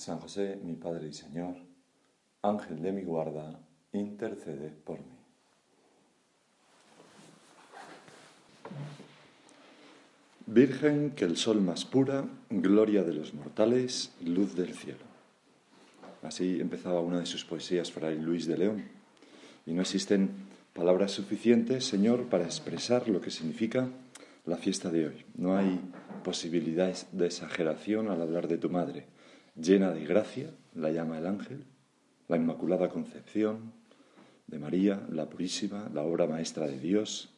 San 0.00 0.18
José, 0.18 0.58
mi 0.64 0.76
Padre 0.76 1.08
y 1.08 1.12
Señor, 1.12 1.56
Ángel 2.40 2.80
de 2.80 2.90
mi 2.90 3.02
guarda, 3.02 3.60
intercede 3.92 4.70
por 4.70 4.98
mí. 4.98 5.18
Virgen 10.46 11.10
que 11.10 11.26
el 11.26 11.36
sol 11.36 11.60
más 11.60 11.84
pura, 11.84 12.24
gloria 12.48 13.04
de 13.04 13.12
los 13.12 13.34
mortales, 13.34 14.10
luz 14.24 14.54
del 14.54 14.72
cielo. 14.72 15.04
Así 16.22 16.62
empezaba 16.62 17.02
una 17.02 17.20
de 17.20 17.26
sus 17.26 17.44
poesías 17.44 17.92
Fray 17.92 18.18
Luis 18.18 18.46
de 18.46 18.56
León. 18.56 18.84
Y 19.66 19.74
no 19.74 19.82
existen 19.82 20.30
palabras 20.72 21.12
suficientes, 21.12 21.84
Señor, 21.84 22.24
para 22.30 22.44
expresar 22.44 23.06
lo 23.06 23.20
que 23.20 23.30
significa 23.30 23.90
la 24.46 24.56
fiesta 24.56 24.90
de 24.90 25.08
hoy. 25.08 25.26
No 25.36 25.58
hay 25.58 25.78
posibilidades 26.24 27.06
de 27.12 27.26
exageración 27.26 28.08
al 28.08 28.22
hablar 28.22 28.48
de 28.48 28.56
tu 28.56 28.70
madre 28.70 29.19
llena 29.54 29.92
de 29.92 30.04
gracia, 30.04 30.50
la 30.74 30.90
llama 30.90 31.18
el 31.18 31.26
ángel, 31.26 31.64
la 32.28 32.36
Inmaculada 32.36 32.88
Concepción 32.88 33.72
de 34.46 34.58
María, 34.58 35.06
la 35.10 35.28
Purísima, 35.28 35.90
la 35.92 36.02
obra 36.02 36.26
maestra 36.26 36.66
de 36.66 36.78
Dios. 36.78 37.30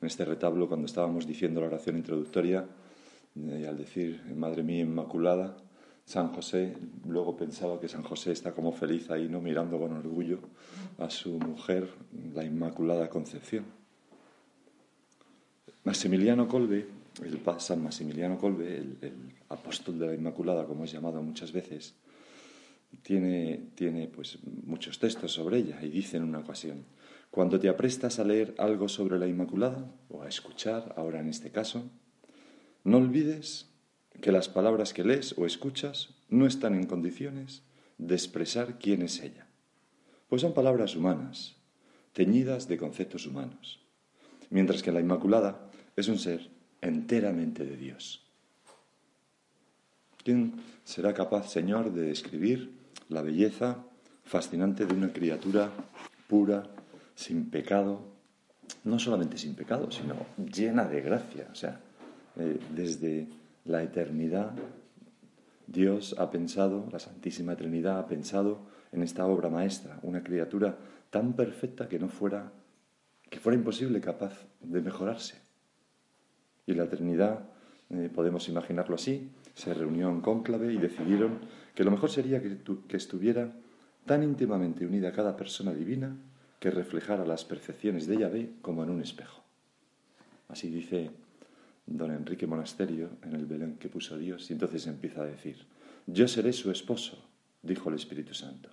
En 0.00 0.06
este 0.06 0.24
retablo, 0.24 0.68
cuando 0.68 0.86
estábamos 0.86 1.26
diciendo 1.26 1.60
la 1.60 1.68
oración 1.68 1.96
introductoria, 1.96 2.66
y 3.34 3.64
al 3.64 3.76
decir 3.76 4.22
Madre 4.34 4.62
mía 4.62 4.80
Inmaculada, 4.80 5.56
San 6.04 6.28
José, 6.32 6.74
luego 7.06 7.36
pensaba 7.36 7.78
que 7.78 7.88
San 7.88 8.02
José 8.02 8.32
está 8.32 8.52
como 8.52 8.72
feliz 8.72 9.10
ahí, 9.10 9.28
¿no? 9.28 9.42
mirando 9.42 9.78
con 9.78 9.92
orgullo 9.92 10.38
a 10.96 11.10
su 11.10 11.38
mujer, 11.38 11.88
la 12.34 12.44
Inmaculada 12.44 13.10
Concepción. 13.10 13.66
Maximiliano 15.84 16.48
Colbe 16.48 16.97
el 17.24 17.40
San 17.58 17.82
Maximiliano 17.82 18.38
Colbe, 18.38 18.76
el, 18.76 19.34
apóstol 19.48 19.98
de 19.98 20.06
la 20.06 20.14
Inmaculada, 20.14 20.66
como 20.66 20.84
es 20.84 20.92
llamado 20.92 21.22
muchas 21.22 21.52
veces, 21.52 21.94
tiene, 23.02 23.70
tiene 23.74 24.08
pues, 24.08 24.38
muchos 24.64 24.98
textos 24.98 25.32
sobre 25.32 25.58
ella 25.58 25.78
y 25.82 25.88
dice 25.88 26.16
en 26.16 26.24
una 26.24 26.40
ocasión, 26.40 26.84
cuando 27.30 27.58
te 27.58 27.68
aprestas 27.68 28.18
a 28.18 28.24
leer 28.24 28.54
algo 28.58 28.88
sobre 28.88 29.18
la 29.18 29.26
Inmaculada, 29.26 29.90
o 30.08 30.22
a 30.22 30.28
escuchar, 30.28 30.94
ahora 30.96 31.20
en 31.20 31.28
este 31.28 31.50
caso, 31.50 31.90
no 32.84 32.98
olvides 32.98 33.70
que 34.20 34.32
las 34.32 34.48
palabras 34.48 34.92
que 34.92 35.04
lees 35.04 35.34
o 35.36 35.46
escuchas 35.46 36.14
no 36.28 36.46
están 36.46 36.74
en 36.74 36.86
condiciones 36.86 37.62
de 37.98 38.14
expresar 38.14 38.78
quién 38.78 39.02
es 39.02 39.20
ella, 39.20 39.46
pues 40.28 40.42
son 40.42 40.54
palabras 40.54 40.96
humanas, 40.96 41.56
teñidas 42.12 42.68
de 42.68 42.78
conceptos 42.78 43.26
humanos, 43.26 43.80
mientras 44.50 44.82
que 44.82 44.92
la 44.92 45.00
Inmaculada 45.00 45.70
es 45.96 46.08
un 46.08 46.18
ser 46.18 46.57
enteramente 46.80 47.64
de 47.64 47.76
Dios. 47.76 48.24
¿Quién 50.22 50.54
será 50.84 51.14
capaz, 51.14 51.50
Señor, 51.50 51.92
de 51.92 52.02
describir 52.02 52.72
la 53.08 53.22
belleza 53.22 53.84
fascinante 54.24 54.84
de 54.84 54.94
una 54.94 55.12
criatura 55.12 55.70
pura, 56.26 56.64
sin 57.14 57.50
pecado, 57.50 58.02
no 58.84 58.98
solamente 58.98 59.38
sin 59.38 59.54
pecado, 59.54 59.90
sino 59.90 60.14
llena 60.36 60.84
de 60.84 61.00
gracia? 61.00 61.48
O 61.50 61.54
sea, 61.54 61.80
eh, 62.36 62.58
desde 62.74 63.28
la 63.64 63.82
eternidad, 63.82 64.52
Dios 65.66 66.14
ha 66.18 66.30
pensado, 66.30 66.88
la 66.92 66.98
Santísima 66.98 67.56
Trinidad 67.56 67.98
ha 67.98 68.06
pensado 68.06 68.66
en 68.92 69.02
esta 69.02 69.26
obra 69.26 69.50
maestra, 69.50 69.98
una 70.02 70.22
criatura 70.22 70.78
tan 71.10 71.34
perfecta 71.34 71.88
que 71.88 71.98
no 71.98 72.08
fuera, 72.08 72.52
que 73.30 73.38
fuera 73.38 73.58
imposible 73.58 74.00
capaz 74.00 74.46
de 74.60 74.80
mejorarse. 74.80 75.47
Y 76.68 76.74
la 76.74 76.86
Trinidad, 76.86 77.48
eh, 77.88 78.10
podemos 78.14 78.46
imaginarlo 78.50 78.94
así, 78.94 79.30
se 79.54 79.72
reunió 79.72 80.10
en 80.10 80.20
cónclave 80.20 80.70
y 80.70 80.76
decidieron 80.76 81.38
que 81.74 81.82
lo 81.82 81.90
mejor 81.90 82.10
sería 82.10 82.42
que, 82.42 82.58
estuviera 82.94 83.54
tan 84.04 84.22
íntimamente 84.22 84.84
unida 84.84 85.08
a 85.08 85.12
cada 85.12 85.34
persona 85.34 85.72
divina 85.72 86.14
que 86.60 86.70
reflejara 86.70 87.24
las 87.24 87.46
percepciones 87.46 88.06
de 88.06 88.18
Yahvé 88.18 88.50
como 88.60 88.84
en 88.84 88.90
un 88.90 89.00
espejo. 89.00 89.42
Así 90.48 90.68
dice 90.68 91.10
don 91.86 92.10
Enrique 92.10 92.46
Monasterio 92.46 93.12
en 93.22 93.34
el 93.34 93.46
Belén 93.46 93.78
que 93.78 93.88
puso 93.88 94.18
Dios, 94.18 94.50
y 94.50 94.52
entonces 94.52 94.86
empieza 94.86 95.22
a 95.22 95.26
decir, 95.26 95.64
yo 96.06 96.28
seré 96.28 96.52
su 96.52 96.70
esposo, 96.70 97.24
dijo 97.62 97.88
el 97.88 97.94
Espíritu 97.94 98.34
Santo. 98.34 98.68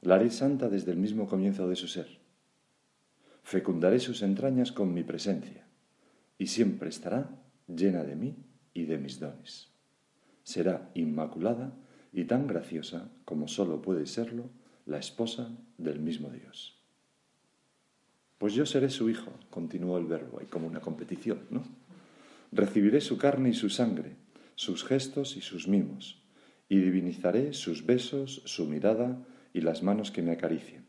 La 0.00 0.14
haré 0.14 0.30
santa 0.30 0.70
desde 0.70 0.92
el 0.92 0.96
mismo 0.96 1.28
comienzo 1.28 1.68
de 1.68 1.76
su 1.76 1.86
ser. 1.86 2.18
Fecundaré 3.42 4.00
sus 4.00 4.22
entrañas 4.22 4.72
con 4.72 4.94
mi 4.94 5.02
presencia 5.02 5.66
y 6.40 6.46
siempre 6.46 6.88
estará 6.88 7.38
llena 7.68 8.02
de 8.02 8.16
mí 8.16 8.34
y 8.72 8.86
de 8.86 8.96
mis 8.96 9.20
dones. 9.20 9.68
Será 10.42 10.90
inmaculada 10.94 11.76
y 12.14 12.24
tan 12.24 12.46
graciosa 12.46 13.10
como 13.26 13.46
sólo 13.46 13.82
puede 13.82 14.06
serlo 14.06 14.48
la 14.86 14.96
esposa 14.96 15.54
del 15.76 16.00
mismo 16.00 16.30
Dios. 16.30 16.80
Pues 18.38 18.54
yo 18.54 18.64
seré 18.64 18.88
su 18.88 19.10
hijo, 19.10 19.30
continuó 19.50 19.98
el 19.98 20.06
verbo, 20.06 20.40
hay 20.40 20.46
como 20.46 20.66
una 20.66 20.80
competición, 20.80 21.40
¿no? 21.50 21.62
Recibiré 22.52 23.02
su 23.02 23.18
carne 23.18 23.50
y 23.50 23.54
su 23.54 23.68
sangre, 23.68 24.16
sus 24.54 24.82
gestos 24.82 25.36
y 25.36 25.42
sus 25.42 25.68
mimos, 25.68 26.22
y 26.70 26.78
divinizaré 26.78 27.52
sus 27.52 27.84
besos, 27.84 28.40
su 28.46 28.64
mirada 28.64 29.22
y 29.52 29.60
las 29.60 29.82
manos 29.82 30.10
que 30.10 30.22
me 30.22 30.32
acaricien. 30.32 30.86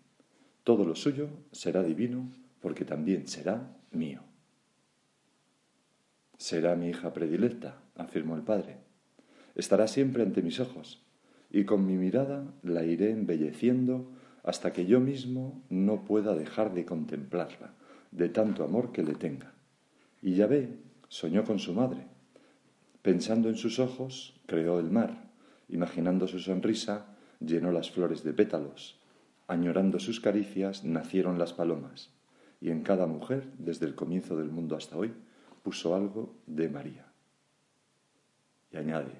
Todo 0.64 0.86
lo 0.86 0.96
suyo 0.96 1.28
será 1.52 1.84
divino 1.84 2.32
porque 2.62 2.86
también 2.86 3.28
será 3.28 3.76
mío. 3.92 4.31
Será 6.42 6.76
mi 6.76 6.90
hija 6.90 7.14
predilecta, 7.14 7.76
afirmó 7.96 8.36
el 8.36 8.42
padre. 8.42 8.78
Estará 9.54 9.88
siempre 9.88 10.24
ante 10.24 10.42
mis 10.42 10.60
ojos, 10.60 11.06
y 11.52 11.66
con 11.66 11.86
mi 11.86 11.98
mirada 11.98 12.52
la 12.64 12.84
iré 12.84 13.12
embelleciendo 13.12 14.10
hasta 14.42 14.74
que 14.74 14.88
yo 14.88 15.00
mismo 15.00 15.62
no 15.70 16.04
pueda 16.04 16.34
dejar 16.34 16.74
de 16.74 16.84
contemplarla, 16.84 17.76
de 18.10 18.28
tanto 18.28 18.64
amor 18.64 18.92
que 18.92 19.04
le 19.04 19.14
tenga. 19.14 19.54
Y 20.20 20.34
ya 20.34 20.48
ve, 20.48 20.80
soñó 21.10 21.44
con 21.44 21.60
su 21.60 21.76
madre. 21.76 22.08
Pensando 23.04 23.48
en 23.48 23.56
sus 23.56 23.78
ojos, 23.78 24.34
creó 24.48 24.80
el 24.80 24.90
mar, 24.90 25.30
imaginando 25.70 26.28
su 26.28 26.40
sonrisa, 26.40 27.06
llenó 27.40 27.72
las 27.72 27.92
flores 27.92 28.24
de 28.24 28.34
pétalos, 28.34 29.00
añorando 29.48 30.00
sus 30.00 30.20
caricias, 30.20 30.86
nacieron 30.86 31.38
las 31.38 31.54
palomas, 31.54 32.10
y 32.60 32.72
en 32.72 32.82
cada 32.82 33.06
mujer, 33.06 33.44
desde 33.60 33.86
el 33.86 33.94
comienzo 33.94 34.38
del 34.38 34.50
mundo 34.50 34.76
hasta 34.76 34.98
hoy, 34.98 35.14
puso 35.64 35.96
algo 35.96 36.36
de 36.46 36.70
María. 36.70 37.06
Y 38.72 38.78
añade, 38.78 39.12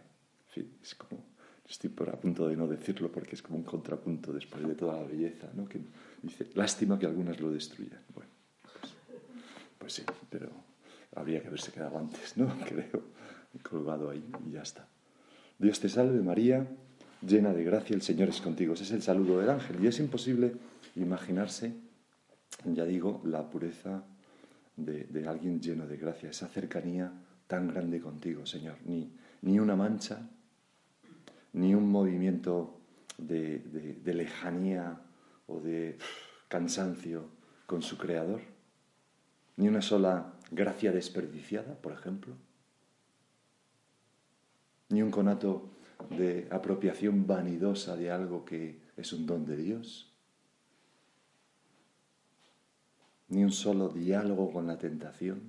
es 0.56 0.96
como, 0.96 1.24
estoy 1.68 1.90
por 1.90 2.10
a 2.10 2.20
punto 2.20 2.48
de 2.48 2.56
no 2.56 2.68
decirlo 2.68 3.12
porque 3.12 3.36
es 3.36 3.42
como 3.42 3.58
un 3.58 3.64
contrapunto 3.64 4.34
después 4.34 4.68
de 4.68 4.76
toda 4.76 5.02
la 5.02 5.08
belleza, 5.08 5.50
¿no? 5.54 5.68
Que 5.68 5.82
dice, 6.22 6.48
lástima 6.54 6.98
que 6.98 7.06
algunas 7.06 7.40
lo 7.40 7.52
destruyan. 7.52 8.02
Bueno, 8.14 8.32
pues, 8.64 8.94
pues 9.78 9.94
sí, 9.94 10.04
pero 10.30 10.50
habría 11.16 11.42
que 11.42 11.48
haberse 11.48 11.72
quedado 11.72 11.98
antes, 11.98 12.38
¿no? 12.38 12.54
Creo, 12.68 13.04
colgado 13.64 14.10
ahí 14.10 14.24
y 14.48 14.52
ya 14.52 14.62
está. 14.62 14.88
Dios 15.60 15.80
te 15.80 15.90
salve 15.90 16.22
María, 16.22 16.66
llena 17.22 17.54
de 17.54 17.64
gracia, 17.64 17.96
el 17.96 18.02
Señor 18.02 18.30
es 18.30 18.42
contigo. 18.42 18.74
Ese 18.74 18.84
es 18.84 18.92
el 18.92 19.02
saludo 19.02 19.40
del 19.40 19.50
ángel 19.50 19.84
y 19.84 19.88
es 19.88 20.00
imposible 20.00 20.54
imaginarse, 20.96 21.74
ya 22.66 22.86
digo, 22.86 23.22
la 23.26 23.50
pureza 23.50 24.04
de, 24.86 25.28
alguien 25.28 25.60
lleno 25.60 25.88
de 25.88 25.98
gracia, 25.98 26.30
esa 26.30 26.48
cercanía 26.48 27.12
tan 27.48 27.68
grande 27.68 28.00
contigo, 28.00 28.46
Señor. 28.46 28.78
Ni, 28.86 29.12
ni 29.42 29.60
una 29.60 29.76
mancha, 29.76 30.30
ni 31.54 31.76
un 31.76 31.90
movimiento 31.90 32.80
de, 33.18 33.60
de, 33.60 34.14
lejanía 34.14 35.02
o 35.48 35.60
de 35.60 35.98
cansancio 36.48 37.26
con 37.66 37.82
su 37.82 37.98
Creador, 37.98 38.42
ni 39.58 39.68
una 39.68 39.82
sola 39.82 40.34
gracia 40.50 40.92
desperdiciada, 40.92 41.76
por 41.76 41.94
ejemplo, 41.94 42.36
ni 44.90 45.02
un 45.02 45.12
conato 45.12 45.70
de 46.10 46.48
apropiación 46.52 47.28
vanidosa 47.28 47.96
de 47.96 48.12
algo 48.12 48.44
que 48.44 48.80
es 48.98 49.14
un 49.14 49.26
don 49.26 49.46
de 49.46 49.58
Dios. 49.58 50.11
Ni 53.32 53.44
un 53.44 53.52
solo 53.52 53.90
diálogo 53.90 54.52
con 54.52 54.68
la 54.68 54.78
tentación, 54.78 55.42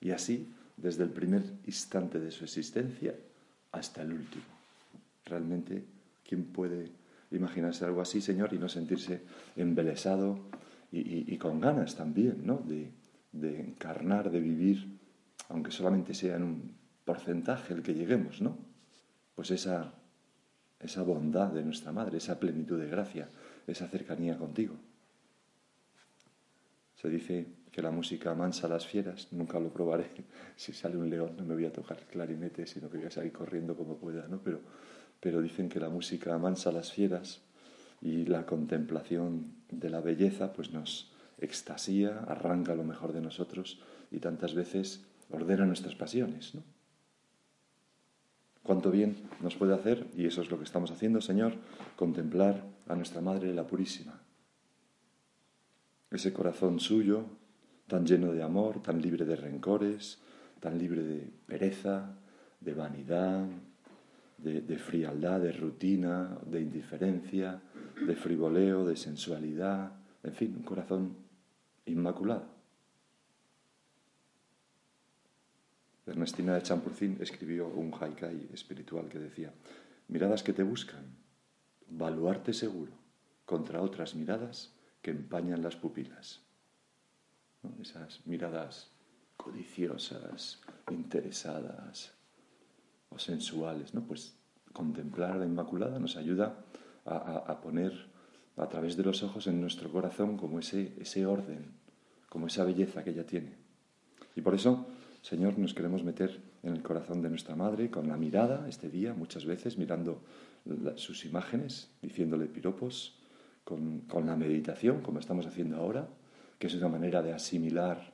y 0.00 0.10
así 0.10 0.48
desde 0.76 1.04
el 1.04 1.10
primer 1.10 1.44
instante 1.66 2.18
de 2.18 2.30
su 2.30 2.44
existencia 2.44 3.14
hasta 3.72 4.02
el 4.02 4.12
último. 4.12 4.44
Realmente, 5.26 5.84
¿quién 6.26 6.44
puede 6.44 6.90
imaginarse 7.30 7.84
algo 7.84 8.00
así, 8.00 8.20
Señor, 8.20 8.52
y 8.54 8.58
no 8.58 8.68
sentirse 8.68 9.22
embelesado 9.56 10.40
y, 10.90 11.36
con 11.36 11.60
ganas 11.60 11.94
también, 11.94 12.44
¿no? 12.44 12.64
De, 12.66 12.90
encarnar, 13.60 14.30
de 14.30 14.40
vivir, 14.40 14.98
aunque 15.48 15.70
solamente 15.70 16.14
sea 16.14 16.36
en 16.36 16.42
un 16.42 16.74
porcentaje 17.04 17.74
el 17.74 17.82
que 17.82 17.94
lleguemos, 17.94 18.40
¿no? 18.40 18.56
Pues 19.34 19.50
esa 19.50 19.92
bondad 21.04 21.52
de 21.52 21.62
nuestra 21.62 21.92
Madre, 21.92 22.16
esa 22.18 22.40
plenitud 22.40 22.80
de 22.80 22.88
gracia, 22.88 23.28
esa 23.66 23.86
cercanía 23.86 24.36
contigo. 24.36 24.74
Se 27.00 27.08
dice 27.08 27.46
que 27.72 27.80
la 27.80 27.90
música 27.90 28.34
mansa 28.34 28.66
a 28.66 28.70
las 28.70 28.86
fieras, 28.86 29.28
nunca 29.30 29.58
lo 29.58 29.72
probaré. 29.72 30.10
Si 30.56 30.74
sale 30.74 30.98
un 30.98 31.08
león 31.08 31.34
no 31.38 31.44
me 31.44 31.54
voy 31.54 31.64
a 31.64 31.72
tocar 31.72 31.98
el 31.98 32.04
clarinete, 32.04 32.66
sino 32.66 32.90
que 32.90 32.98
voy 32.98 33.06
a 33.06 33.10
salir 33.10 33.32
corriendo 33.32 33.74
como 33.74 33.96
pueda, 33.96 34.28
¿no? 34.28 34.42
Pero, 34.42 34.60
pero 35.18 35.40
dicen 35.40 35.70
que 35.70 35.80
la 35.80 35.88
música 35.88 36.36
mansa 36.36 36.68
a 36.68 36.72
las 36.72 36.92
fieras 36.92 37.40
y 38.02 38.26
la 38.26 38.44
contemplación 38.44 39.54
de 39.70 39.88
la 39.88 40.02
belleza 40.02 40.52
pues 40.52 40.72
nos 40.72 41.10
extasía, 41.38 42.18
arranca 42.28 42.74
lo 42.74 42.84
mejor 42.84 43.14
de 43.14 43.22
nosotros 43.22 43.80
y 44.10 44.18
tantas 44.18 44.54
veces 44.54 45.06
ordena 45.30 45.64
nuestras 45.64 45.94
pasiones, 45.94 46.54
¿no? 46.54 46.62
Cuánto 48.62 48.90
bien 48.90 49.16
nos 49.40 49.56
puede 49.56 49.72
hacer, 49.72 50.06
y 50.14 50.26
eso 50.26 50.42
es 50.42 50.50
lo 50.50 50.58
que 50.58 50.64
estamos 50.64 50.90
haciendo, 50.90 51.22
Señor, 51.22 51.54
contemplar 51.96 52.62
a 52.88 52.94
nuestra 52.94 53.22
Madre 53.22 53.54
la 53.54 53.66
Purísima. 53.66 54.19
Ese 56.10 56.32
corazón 56.32 56.80
suyo, 56.80 57.24
tan 57.86 58.04
lleno 58.04 58.32
de 58.32 58.42
amor, 58.42 58.82
tan 58.82 59.00
libre 59.00 59.24
de 59.24 59.36
rencores, 59.36 60.18
tan 60.58 60.76
libre 60.76 61.02
de 61.02 61.30
pereza, 61.46 62.16
de 62.60 62.74
vanidad, 62.74 63.46
de, 64.38 64.78
frialdad, 64.78 65.40
de 65.40 65.52
rutina, 65.52 66.38
de 66.46 66.60
indiferencia, 66.60 67.60
de 68.06 68.16
frivoleo, 68.16 68.84
de 68.84 68.96
sensualidad, 68.96 69.92
en 70.22 70.34
fin, 70.34 70.54
un 70.56 70.62
corazón 70.62 71.16
inmaculado. 71.86 72.46
Ernestina 76.06 76.54
de 76.54 76.62
Champurcín 76.62 77.18
escribió 77.20 77.68
un 77.68 77.92
haikai 77.92 78.48
espiritual 78.52 79.08
que 79.08 79.18
decía, 79.18 79.52
miradas 80.08 80.42
que 80.42 80.52
te 80.52 80.64
buscan, 80.64 81.04
valuarte 81.88 82.52
seguro 82.52 82.92
contra 83.44 83.80
otras 83.80 84.16
miradas 84.16 84.74
que 85.02 85.10
empañan 85.10 85.62
las 85.62 85.76
pupilas. 85.76 86.40
Esas 87.80 88.26
miradas 88.26 88.90
codiciosas, 89.36 90.60
interesadas, 90.90 92.12
o 93.10 93.18
sensuales, 93.18 93.94
¿no? 93.94 94.02
Pues 94.02 94.36
contemplar 94.72 95.32
a 95.32 95.38
la 95.38 95.46
Inmaculada 95.46 95.98
nos 95.98 96.16
ayuda 96.16 96.64
a, 97.04 97.60
poner 97.60 97.92
a 98.56 98.68
través 98.68 98.96
de 98.96 99.02
los 99.02 99.22
ojos 99.22 99.46
en 99.46 99.60
nuestro 99.60 99.90
corazón 99.90 100.36
como 100.36 100.58
ese, 100.58 100.94
ese 101.00 101.26
orden, 101.26 101.72
como 102.28 102.46
esa 102.46 102.64
belleza 102.64 103.02
que 103.02 103.10
ella 103.10 103.26
tiene. 103.26 103.56
Y 104.36 104.42
por 104.42 104.54
eso, 104.54 104.86
Señor, 105.22 105.58
nos 105.58 105.74
queremos 105.74 106.04
meter 106.04 106.40
en 106.62 106.74
el 106.74 106.82
corazón 106.82 107.20
de 107.22 107.30
nuestra 107.30 107.56
Madre 107.56 107.90
con 107.90 108.08
la 108.08 108.16
mirada 108.16 108.68
este 108.68 108.88
día, 108.88 109.12
muchas 109.12 109.44
veces 109.44 109.76
mirando 109.76 110.22
sus 110.96 111.24
imágenes, 111.24 111.90
diciéndole 112.02 112.46
piropos, 112.46 113.19
con, 113.70 114.26
la 114.26 114.36
meditación, 114.36 115.00
como 115.00 115.20
estamos 115.20 115.46
haciendo 115.46 115.76
ahora, 115.76 116.08
que 116.58 116.66
es 116.66 116.74
una 116.74 116.88
manera 116.88 117.22
de 117.22 117.32
asimilar 117.32 118.12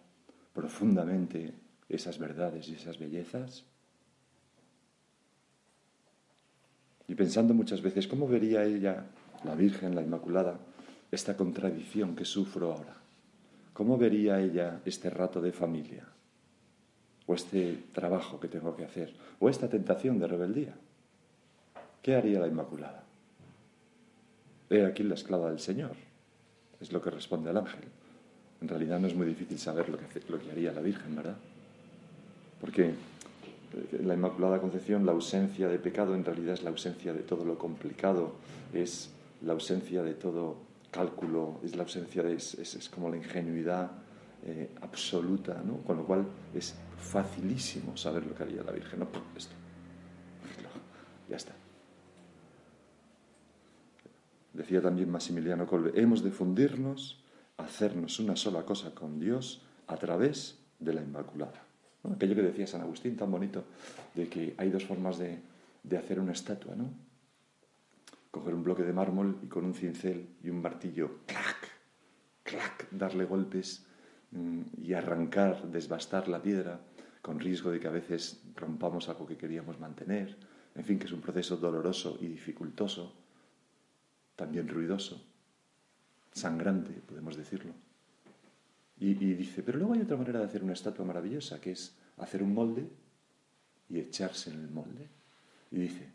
profundamente 0.52 1.54
esas 1.88 2.18
verdades 2.18 2.68
y 2.68 2.74
esas 2.74 2.98
bellezas 2.98 3.64
Y 7.08 7.14
pensando 7.14 7.54
muchas 7.54 7.82
veces, 7.82 8.08
¿cómo 8.08 8.26
vería 8.26 8.64
ella, 8.64 9.04
la 9.44 9.54
Virgen, 9.54 9.94
la 9.94 10.02
Inmaculada, 10.02 10.58
esta 11.12 11.36
contradicción 11.36 12.16
que 12.16 12.24
sufro 12.24 12.72
ahora? 12.72 12.96
¿Cómo 13.72 13.96
vería 13.96 14.40
ella 14.40 14.80
este 14.84 15.08
rato 15.08 15.40
de 15.40 15.52
familia? 15.52 16.04
¿O 17.26 17.34
este 17.34 17.84
trabajo 17.92 18.40
que 18.40 18.48
tengo 18.48 18.74
que 18.74 18.84
hacer? 18.84 19.14
¿O 19.38 19.48
esta 19.48 19.68
tentación 19.68 20.18
de 20.18 20.26
rebeldía? 20.26 20.74
¿Qué 22.02 22.16
haría 22.16 22.40
la 22.40 22.48
Inmaculada? 22.48 23.05
He 24.70 24.84
aquí 24.84 25.02
la 25.02 25.14
esclava 25.14 25.50
del 25.50 25.60
Señor. 25.60 25.92
Es 26.80 26.92
lo 26.92 27.00
que 27.00 27.10
responde 27.10 27.50
el 27.50 27.56
ángel. 27.56 27.84
En 28.60 28.68
realidad 28.68 28.98
no 28.98 29.06
es 29.06 29.14
muy 29.14 29.26
difícil 29.26 29.58
saber 29.58 29.88
lo 29.88 29.98
que, 29.98 30.06
lo 30.28 30.38
que 30.38 30.50
haría 30.50 30.72
la 30.72 30.80
Virgen, 30.80 31.14
¿verdad? 31.14 31.36
Porque 32.60 32.94
la 34.02 34.14
Inmaculada 34.14 34.60
Concepción, 34.60 35.04
la 35.04 35.12
ausencia 35.12 35.68
de 35.68 35.78
pecado 35.78 36.14
en 36.14 36.24
realidad 36.24 36.54
es 36.54 36.62
la 36.62 36.70
ausencia 36.70 37.12
de 37.12 37.20
todo 37.20 37.44
lo 37.44 37.58
complicado, 37.58 38.32
es 38.72 39.10
la 39.42 39.52
ausencia 39.52 40.02
de 40.02 40.14
todo 40.14 40.56
cálculo, 40.90 41.60
es 41.62 41.76
la 41.76 41.82
ausencia 41.82 42.22
de, 42.22 42.34
es, 42.34 42.90
como 42.92 43.10
la 43.10 43.16
ingenuidad 43.16 43.90
eh, 44.44 44.70
absoluta, 44.80 45.62
¿no? 45.64 45.78
Con 45.78 45.98
lo 45.98 46.04
cual 46.04 46.26
es 46.54 46.74
facilísimo 46.98 47.96
saber 47.96 48.26
lo 48.26 48.34
que 48.34 48.42
haría 48.44 48.62
la 48.62 48.72
Virgen, 48.72 49.00
no, 49.00 49.08
esto, 49.36 49.54
ya 51.28 51.36
está. 51.36 51.52
Decía 54.56 54.80
también 54.80 55.10
Maximiliano 55.10 55.66
Colbe, 55.66 55.92
hemos 56.00 56.24
de 56.24 56.30
fundirnos, 56.30 57.22
hacernos 57.58 58.18
una 58.20 58.36
sola 58.36 58.64
cosa 58.64 58.94
con 58.94 59.20
Dios 59.20 59.60
a 59.86 59.96
través 59.96 60.58
de 60.78 60.94
la 60.94 61.02
Inmaculada. 61.02 61.62
Aquello 62.10 62.34
que 62.34 62.40
decía 62.40 62.66
San 62.66 62.80
Agustín 62.80 63.16
tan 63.18 63.30
bonito, 63.30 63.64
de 64.14 64.30
que 64.30 64.54
hay 64.56 64.70
dos 64.70 64.86
formas 64.86 65.18
de, 65.18 65.40
hacer 65.94 66.20
una 66.20 66.32
estatua, 66.32 66.74
¿no? 66.74 66.88
Coger 68.30 68.54
un 68.54 68.64
bloque 68.64 68.82
de 68.82 68.94
mármol 68.94 69.38
y 69.42 69.46
con 69.46 69.66
un 69.66 69.74
cincel 69.74 70.26
y 70.42 70.48
un 70.48 70.62
martillo, 70.62 71.18
clac, 71.26 71.68
clac, 72.42 72.88
darle 72.92 73.26
golpes 73.26 73.84
mm, 74.30 74.62
y 74.80 74.94
arrancar, 74.94 75.70
desbastar 75.70 76.28
la 76.28 76.40
piedra, 76.40 76.80
con 77.20 77.40
riesgo 77.40 77.70
de 77.70 77.78
que 77.78 77.88
a 77.88 77.90
veces 77.90 78.40
rompamos 78.54 79.10
algo 79.10 79.26
que 79.26 79.36
queríamos 79.36 79.78
mantener. 79.78 80.34
En 80.74 80.84
fin, 80.84 80.98
que 80.98 81.04
es 81.04 81.12
un 81.12 81.20
proceso 81.20 81.58
doloroso 81.58 82.16
y 82.22 82.26
dificultoso, 82.26 83.25
también 84.36 84.68
ruidoso, 84.68 85.22
sangrante, 86.32 86.92
podemos 86.92 87.36
decirlo. 87.36 87.72
Y, 88.98 89.14
dice, 89.14 89.62
pero 89.62 89.78
luego 89.78 89.94
hay 89.94 90.00
otra 90.00 90.16
manera 90.16 90.38
de 90.38 90.46
hacer 90.46 90.62
una 90.62 90.72
estatua 90.72 91.04
maravillosa, 91.04 91.60
que 91.60 91.72
es 91.72 91.94
hacer 92.18 92.42
un 92.42 92.54
molde 92.54 92.88
y 93.90 93.98
echarse 93.98 94.50
en 94.50 94.60
el 94.60 94.70
molde. 94.70 95.08
Y 95.70 95.80
dice, 95.80 96.08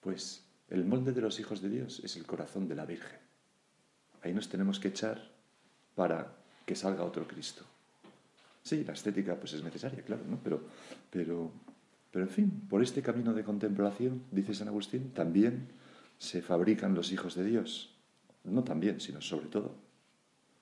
pues 0.00 0.44
el 0.68 0.84
molde 0.84 1.12
de 1.12 1.20
los 1.20 1.40
hijos 1.40 1.60
de 1.62 1.68
Dios 1.68 2.00
es 2.04 2.16
el 2.16 2.24
corazón 2.24 2.68
de 2.68 2.76
la 2.76 2.86
Virgen. 2.86 3.18
Ahí 4.22 4.32
nos 4.32 4.48
tenemos 4.48 4.78
que 4.78 4.88
echar 4.88 5.20
para 5.96 6.32
que 6.64 6.76
salga 6.76 7.04
otro 7.04 7.26
Cristo. 7.26 7.64
Sí, 8.62 8.84
la 8.84 8.92
estética 8.92 9.34
pues 9.34 9.54
es 9.54 9.64
necesaria, 9.64 10.02
claro, 10.02 10.22
¿no? 10.28 10.38
Pero, 10.42 10.62
pero, 11.10 11.50
pero 12.12 12.24
en 12.24 12.30
fin, 12.30 12.50
por 12.68 12.82
este 12.82 13.02
camino 13.02 13.34
de 13.34 13.42
contemplación, 13.42 14.22
dice 14.30 14.54
San 14.54 14.68
Agustín, 14.68 15.10
también 15.10 15.68
se 16.22 16.40
fabrican 16.40 16.94
los 16.94 17.10
hijos 17.10 17.34
de 17.34 17.42
Dios. 17.42 17.90
No 18.44 18.62
también, 18.62 19.00
sino 19.00 19.20
sobre 19.20 19.46
todo 19.46 19.74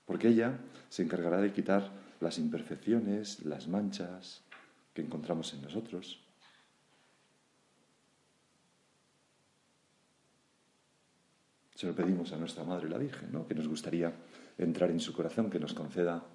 porque 0.05 0.27
ella 0.27 0.59
se 0.89 1.03
encargará 1.03 1.39
de 1.39 1.53
quitar 1.53 1.91
las 2.19 2.39
imperfecciones, 2.39 3.45
las 3.45 3.67
manchas 3.67 4.41
que 4.93 5.03
encontramos 5.03 5.53
en 5.53 5.61
nosotros. 5.61 6.19
Se 11.75 11.85
lo 11.85 11.95
pedimos 11.95 12.33
a 12.33 12.37
nuestra 12.37 12.63
Madre 12.63 12.89
la 12.89 12.97
Virgen, 12.97 13.31
¿no? 13.31 13.47
que 13.47 13.53
nos 13.55 13.67
gustaría 13.67 14.11
entrar 14.57 14.89
en 14.89 14.99
su 14.99 15.13
corazón, 15.13 15.51
que 15.51 15.59
nos 15.59 15.75
conceda 15.75 16.25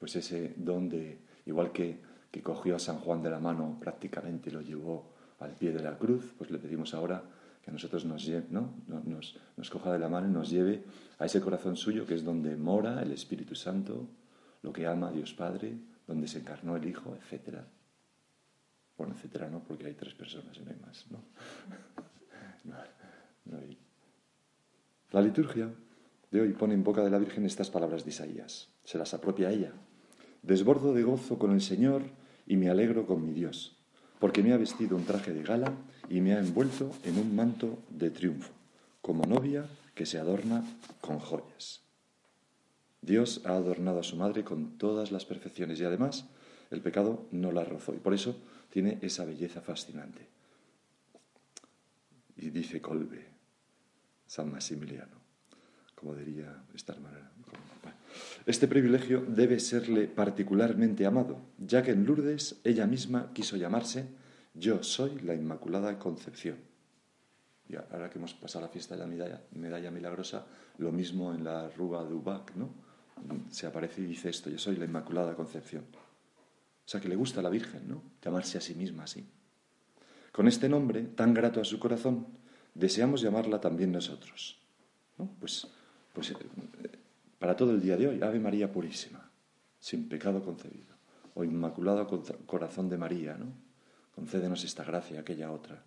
pues 0.00 0.16
ese 0.16 0.52
don 0.56 0.88
de, 0.88 1.20
igual 1.46 1.70
que, 1.70 2.00
que 2.30 2.42
cogió 2.42 2.74
a 2.74 2.80
San 2.80 2.98
Juan 2.98 3.22
de 3.22 3.30
la 3.30 3.38
mano 3.38 3.78
prácticamente 3.80 4.50
lo 4.50 4.60
llevó 4.60 5.14
al 5.38 5.52
pie 5.52 5.72
de 5.72 5.82
la 5.82 5.96
cruz, 5.96 6.34
pues 6.36 6.50
le 6.50 6.58
pedimos 6.58 6.92
ahora 6.92 7.22
que 7.64 7.72
nosotros 7.72 8.04
nos, 8.04 8.28
¿no? 8.50 8.74
nos, 8.86 9.36
nos 9.56 9.70
coja 9.70 9.92
de 9.92 9.98
la 9.98 10.08
mano 10.08 10.28
y 10.28 10.30
nos 10.30 10.50
lleve 10.50 10.84
a 11.18 11.24
ese 11.24 11.40
corazón 11.40 11.76
suyo 11.76 12.06
que 12.06 12.14
es 12.14 12.24
donde 12.24 12.56
mora 12.56 13.02
el 13.02 13.12
Espíritu 13.12 13.54
Santo, 13.54 14.06
lo 14.62 14.72
que 14.72 14.86
ama 14.86 15.10
Dios 15.10 15.32
Padre, 15.32 15.78
donde 16.06 16.28
se 16.28 16.40
encarnó 16.40 16.76
el 16.76 16.86
Hijo, 16.86 17.16
etc. 17.16 17.60
Bueno, 18.98 19.14
etcétera 19.14 19.48
no, 19.48 19.60
porque 19.60 19.86
hay 19.86 19.94
tres 19.94 20.14
personas 20.14 20.56
y 20.58 20.60
no 20.60 20.70
hay 20.70 20.76
más. 20.76 21.06
¿no? 21.10 21.18
La 25.10 25.20
liturgia 25.20 25.70
de 26.30 26.40
hoy 26.40 26.52
pone 26.52 26.74
en 26.74 26.82
boca 26.82 27.02
de 27.04 27.10
la 27.10 27.18
Virgen 27.18 27.46
estas 27.46 27.70
palabras 27.70 28.04
de 28.04 28.10
Isaías. 28.10 28.68
Se 28.82 28.98
las 28.98 29.14
apropia 29.14 29.50
ella. 29.50 29.72
Desbordo 30.42 30.92
de 30.92 31.04
gozo 31.04 31.38
con 31.38 31.52
el 31.52 31.60
Señor 31.60 32.02
y 32.46 32.56
me 32.56 32.68
alegro 32.68 33.06
con 33.06 33.24
mi 33.24 33.32
Dios, 33.32 33.78
porque 34.18 34.42
me 34.42 34.52
ha 34.52 34.56
vestido 34.56 34.96
un 34.96 35.04
traje 35.04 35.32
de 35.32 35.42
gala 35.42 35.72
y 36.08 36.20
me 36.20 36.34
ha 36.34 36.38
envuelto 36.38 36.90
en 37.04 37.18
un 37.18 37.34
manto 37.34 37.78
de 37.90 38.10
triunfo, 38.10 38.52
como 39.00 39.24
novia 39.24 39.66
que 39.94 40.06
se 40.06 40.18
adorna 40.18 40.64
con 41.00 41.18
joyas. 41.18 41.82
Dios 43.02 43.42
ha 43.44 43.50
adornado 43.50 44.00
a 44.00 44.04
su 44.04 44.16
madre 44.16 44.44
con 44.44 44.78
todas 44.78 45.12
las 45.12 45.24
perfecciones 45.24 45.80
y 45.80 45.84
además 45.84 46.26
el 46.70 46.80
pecado 46.80 47.26
no 47.30 47.52
la 47.52 47.64
rozó 47.64 47.94
y 47.94 47.98
por 47.98 48.14
eso 48.14 48.36
tiene 48.70 48.98
esa 49.02 49.24
belleza 49.24 49.60
fascinante. 49.60 50.26
Y 52.36 52.50
dice 52.50 52.80
Colbe, 52.80 53.26
San 54.26 54.50
Maximiliano, 54.50 55.16
como 55.94 56.14
diría 56.14 56.64
esta 56.74 56.94
hermana. 56.94 57.30
Este 58.46 58.68
privilegio 58.68 59.24
debe 59.26 59.60
serle 59.60 60.06
particularmente 60.06 61.06
amado, 61.06 61.40
ya 61.58 61.82
que 61.82 61.92
en 61.92 62.04
Lourdes 62.04 62.60
ella 62.64 62.86
misma 62.86 63.32
quiso 63.32 63.56
llamarse 63.56 64.06
Yo 64.54 64.84
soy 64.84 65.18
la 65.20 65.34
Inmaculada 65.34 65.98
Concepción. 65.98 66.56
Y 67.68 67.74
ahora 67.74 68.08
que 68.08 68.18
hemos 68.18 68.34
pasado 68.34 68.64
la 68.64 68.70
fiesta 68.70 68.94
de 68.94 69.00
la 69.00 69.06
medalla, 69.06 69.42
medalla 69.52 69.90
milagrosa, 69.90 70.46
lo 70.78 70.92
mismo 70.92 71.34
en 71.34 71.42
la 71.42 71.68
Rúa 71.70 72.04
de 72.04 72.14
Ubac, 72.14 72.54
¿no? 72.54 72.70
Se 73.50 73.66
aparece 73.66 74.02
y 74.02 74.06
dice 74.06 74.28
esto, 74.28 74.50
yo 74.50 74.58
soy 74.58 74.76
la 74.76 74.84
Inmaculada 74.84 75.34
Concepción. 75.34 75.84
O 75.92 76.88
sea, 76.88 77.00
que 77.00 77.08
le 77.08 77.16
gusta 77.16 77.40
a 77.40 77.42
la 77.42 77.50
Virgen, 77.50 77.88
¿no? 77.88 78.02
Llamarse 78.22 78.58
a 78.58 78.60
sí 78.60 78.74
misma 78.74 79.04
así. 79.04 79.26
Con 80.30 80.46
este 80.46 80.68
nombre, 80.68 81.02
tan 81.02 81.34
grato 81.34 81.60
a 81.60 81.64
su 81.64 81.80
corazón, 81.80 82.26
deseamos 82.74 83.22
llamarla 83.22 83.60
también 83.60 83.90
nosotros. 83.90 84.60
¿no? 85.18 85.30
Pues, 85.40 85.66
pues 86.12 86.30
eh, 86.30 86.36
para 87.38 87.56
todo 87.56 87.72
el 87.72 87.80
día 87.80 87.96
de 87.96 88.08
hoy, 88.08 88.22
Ave 88.22 88.38
María 88.38 88.70
Purísima, 88.70 89.30
sin 89.80 90.08
pecado 90.08 90.44
concebido, 90.44 90.94
o 91.34 91.42
Inmaculado 91.42 92.06
Corazón 92.46 92.88
de 92.88 92.98
María, 92.98 93.36
¿no? 93.36 93.63
Concédenos 94.14 94.62
esta 94.64 94.84
gracia, 94.84 95.20
aquella 95.20 95.50
otra. 95.50 95.82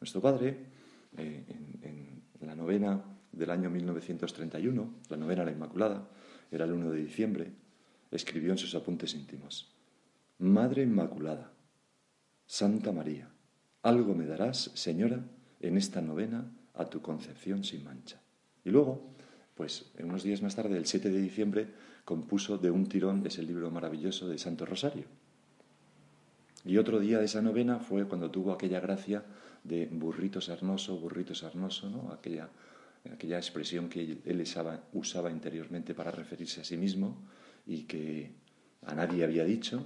Nuestro 0.00 0.20
Padre, 0.20 0.56
eh, 1.16 1.44
en, 1.82 2.22
la 2.46 2.54
novena 2.56 3.02
del 3.30 3.50
año 3.50 3.70
1931, 3.70 4.94
la 5.08 5.16
novena 5.16 5.42
a 5.42 5.44
la 5.44 5.52
Inmaculada, 5.52 6.08
era 6.50 6.64
el 6.64 6.72
1 6.72 6.90
de 6.90 6.98
diciembre, 6.98 7.52
escribió 8.10 8.50
en 8.50 8.58
sus 8.58 8.74
apuntes 8.74 9.14
íntimos, 9.14 9.72
Madre 10.38 10.82
Inmaculada, 10.82 11.52
Santa 12.46 12.92
María, 12.92 13.30
algo 13.82 14.14
me 14.14 14.26
darás, 14.26 14.72
Señora, 14.74 15.24
en 15.60 15.76
esta 15.76 16.00
novena 16.00 16.52
a 16.74 16.86
tu 16.86 17.00
concepción 17.00 17.62
sin 17.62 17.84
mancha. 17.84 18.20
Y 18.64 18.70
luego, 18.70 19.14
pues 19.54 19.92
unos 20.00 20.24
días 20.24 20.42
más 20.42 20.56
tarde, 20.56 20.76
el 20.76 20.86
7 20.86 21.10
de 21.10 21.20
diciembre, 21.20 21.68
compuso 22.04 22.58
de 22.58 22.70
un 22.70 22.88
tirón 22.88 23.24
ese 23.24 23.42
libro 23.42 23.70
maravilloso 23.70 24.28
de 24.28 24.38
Santo 24.38 24.66
Rosario. 24.66 25.04
Y 26.64 26.78
otro 26.78 27.00
día 27.00 27.18
de 27.18 27.24
esa 27.24 27.42
novena 27.42 27.80
fue 27.80 28.06
cuando 28.06 28.30
tuvo 28.30 28.52
aquella 28.52 28.80
gracia 28.80 29.24
de 29.64 29.86
burrito 29.86 30.40
sarnoso, 30.40 30.96
burrito 30.98 31.34
sarnoso, 31.34 31.90
¿no? 31.90 32.12
aquella, 32.12 32.48
aquella 33.12 33.38
expresión 33.38 33.88
que 33.88 34.18
él 34.24 34.44
usaba 34.92 35.30
interiormente 35.30 35.94
para 35.94 36.10
referirse 36.10 36.60
a 36.60 36.64
sí 36.64 36.76
mismo 36.76 37.16
y 37.66 37.82
que 37.82 38.30
a 38.86 38.94
nadie 38.94 39.24
había 39.24 39.44
dicho. 39.44 39.84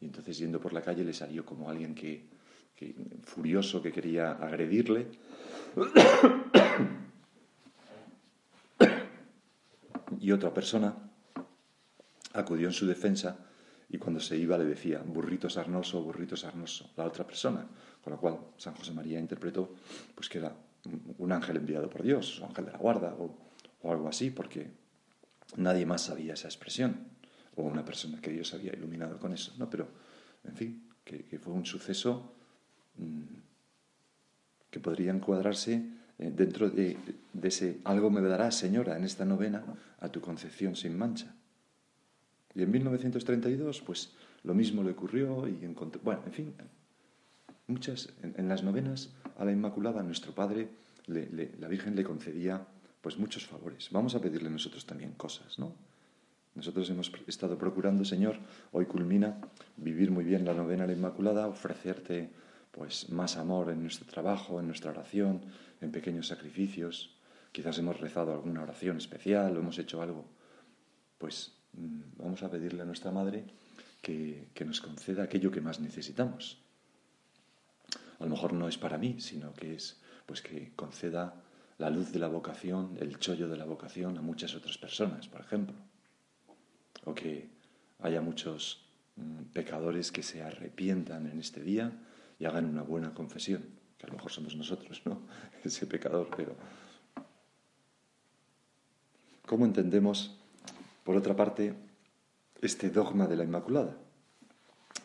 Y 0.00 0.06
entonces 0.06 0.38
yendo 0.38 0.60
por 0.60 0.72
la 0.72 0.82
calle 0.82 1.04
le 1.04 1.12
salió 1.12 1.44
como 1.44 1.70
alguien 1.70 1.94
que, 1.94 2.24
furioso 3.22 3.80
que 3.80 3.92
quería 3.92 4.32
agredirle. 4.32 5.06
y 10.20 10.32
otra 10.32 10.52
persona 10.52 10.96
acudió 12.32 12.66
en 12.66 12.72
su 12.72 12.86
defensa 12.86 13.45
y 13.88 13.98
cuando 13.98 14.20
se 14.20 14.36
iba 14.36 14.58
le 14.58 14.64
decía 14.64 15.02
burrito 15.04 15.48
sarnoso, 15.48 16.02
burrito 16.02 16.36
sarnoso, 16.36 16.90
la 16.96 17.04
otra 17.04 17.26
persona, 17.26 17.66
con 18.02 18.12
lo 18.12 18.20
cual 18.20 18.38
San 18.56 18.74
José 18.74 18.92
María 18.92 19.18
interpretó 19.18 19.74
pues 20.14 20.28
que 20.28 20.38
era 20.38 20.54
un 21.18 21.32
ángel 21.32 21.56
enviado 21.56 21.90
por 21.90 22.02
Dios, 22.02 22.38
un 22.40 22.48
ángel 22.48 22.66
de 22.66 22.72
la 22.72 22.78
guarda 22.78 23.14
o, 23.18 23.36
o 23.82 23.92
algo 23.92 24.08
así, 24.08 24.30
porque 24.30 24.70
nadie 25.56 25.86
más 25.86 26.02
sabía 26.02 26.34
esa 26.34 26.48
expresión, 26.48 27.08
o 27.56 27.62
una 27.62 27.84
persona 27.84 28.20
que 28.20 28.30
Dios 28.30 28.54
había 28.54 28.72
iluminado 28.72 29.18
con 29.18 29.32
eso, 29.32 29.54
¿no? 29.58 29.68
Pero, 29.70 29.88
en 30.44 30.54
fin, 30.54 30.88
que 31.04 31.38
fue 31.38 31.52
un 31.52 31.64
suceso 31.64 32.36
Mm, 32.98 33.44
que 34.70 34.80
podría 34.80 35.12
encuadrarse 35.12 35.82
eh, 36.18 36.32
dentro 36.34 36.68
de, 36.68 36.96
ese 37.42 37.80
algo 37.84 38.10
me 38.10 38.20
dará, 38.20 38.50
señora, 38.50 38.96
en 38.96 39.04
esta 39.04 39.24
novena 39.24 39.64
a 40.00 40.08
tu 40.08 40.20
concepción 40.20 40.76
sin 40.76 40.96
mancha. 40.96 41.34
Y 42.56 42.62
en 42.62 42.70
1932, 42.70 43.82
pues 43.82 44.10
lo 44.42 44.54
mismo 44.54 44.82
le 44.82 44.92
ocurrió 44.92 45.46
y 45.46 45.62
encontró, 45.62 46.00
bueno, 46.02 46.22
en 46.24 46.32
fin, 46.32 46.54
muchas, 47.66 48.08
en, 48.22 48.48
las 48.48 48.62
novenas 48.62 49.10
a 49.38 49.44
la 49.44 49.52
Inmaculada, 49.52 50.02
nuestro 50.02 50.32
Padre, 50.32 50.70
la 51.06 51.68
Virgen 51.68 51.94
le 51.94 52.02
concedía 52.02 52.66
pues 53.02 53.18
muchos 53.18 53.46
favores. 53.46 53.90
Vamos 53.90 54.14
a 54.14 54.20
pedirle 54.20 54.48
nosotros 54.48 54.86
también 54.86 55.12
cosas, 55.12 55.58
¿no? 55.58 55.74
Nosotros 56.54 56.88
hemos 56.88 57.12
estado 57.26 57.58
procurando, 57.58 58.06
Señor, 58.06 58.38
hoy 58.72 58.86
culmina 58.86 59.38
vivir 59.76 60.10
muy 60.10 60.24
bien 60.24 60.46
la 60.46 60.54
novena 60.54 60.84
a 60.84 60.86
la 60.86 60.94
Inmaculada, 60.94 61.48
ofrecerte 61.48 62.30
pues 62.70 63.10
más 63.10 63.36
amor 63.36 63.68
en 63.68 63.82
nuestro 63.82 64.06
trabajo, 64.06 64.58
en 64.60 64.66
nuestra 64.66 64.92
oración, 64.92 65.42
en 65.82 65.92
pequeños 65.92 66.28
sacrificios. 66.28 67.14
Quizás 67.52 67.78
hemos 67.78 68.00
rezado 68.00 68.32
alguna 68.32 68.62
oración 68.62 68.96
especial 68.96 69.54
o 69.54 69.60
hemos 69.60 69.78
hecho 69.78 70.00
algo. 70.00 70.24
Pues 71.18 71.52
vamos 72.16 72.42
a 72.42 72.50
pedirle 72.50 72.82
a 72.82 72.86
nuestra 72.86 73.10
Madre 73.10 73.44
que, 74.02 74.48
que 74.54 74.64
nos 74.64 74.80
conceda 74.80 75.24
aquello 75.24 75.50
que 75.50 75.60
más 75.60 75.80
necesitamos. 75.80 76.58
A 78.18 78.24
lo 78.24 78.30
mejor 78.30 78.52
no 78.52 78.68
es 78.68 78.78
para 78.78 78.98
mí, 78.98 79.20
sino 79.20 79.52
que 79.52 79.74
es 79.74 80.00
pues 80.26 80.42
que 80.42 80.72
conceda 80.74 81.34
la 81.78 81.90
luz 81.90 82.12
de 82.12 82.18
la 82.18 82.28
vocación, 82.28 82.96
el 83.00 83.18
chollo 83.18 83.48
de 83.48 83.56
la 83.56 83.64
vocación 83.64 84.16
a 84.18 84.22
muchas 84.22 84.54
otras 84.54 84.78
personas, 84.78 85.28
por 85.28 85.40
ejemplo. 85.40 85.76
O 87.04 87.14
que 87.14 87.48
haya 88.00 88.20
muchos 88.20 88.84
mm, 89.16 89.52
pecadores 89.52 90.10
que 90.10 90.22
se 90.22 90.42
arrepientan 90.42 91.26
en 91.26 91.38
este 91.38 91.62
día 91.62 91.92
y 92.38 92.46
hagan 92.46 92.64
una 92.64 92.82
buena 92.82 93.14
confesión, 93.14 93.64
que 93.98 94.06
a 94.06 94.08
lo 94.08 94.14
mejor 94.14 94.32
somos 94.32 94.56
nosotros, 94.56 95.02
¿no? 95.04 95.20
Ese 95.64 95.86
pecador, 95.86 96.28
pero... 96.36 96.56
¿Cómo 99.46 99.64
entendemos, 99.64 100.36
por 101.06 101.16
otra 101.16 101.36
parte, 101.36 101.72
este 102.60 102.90
dogma 102.90 103.28
de 103.28 103.36
la 103.36 103.44
Inmaculada? 103.44 103.96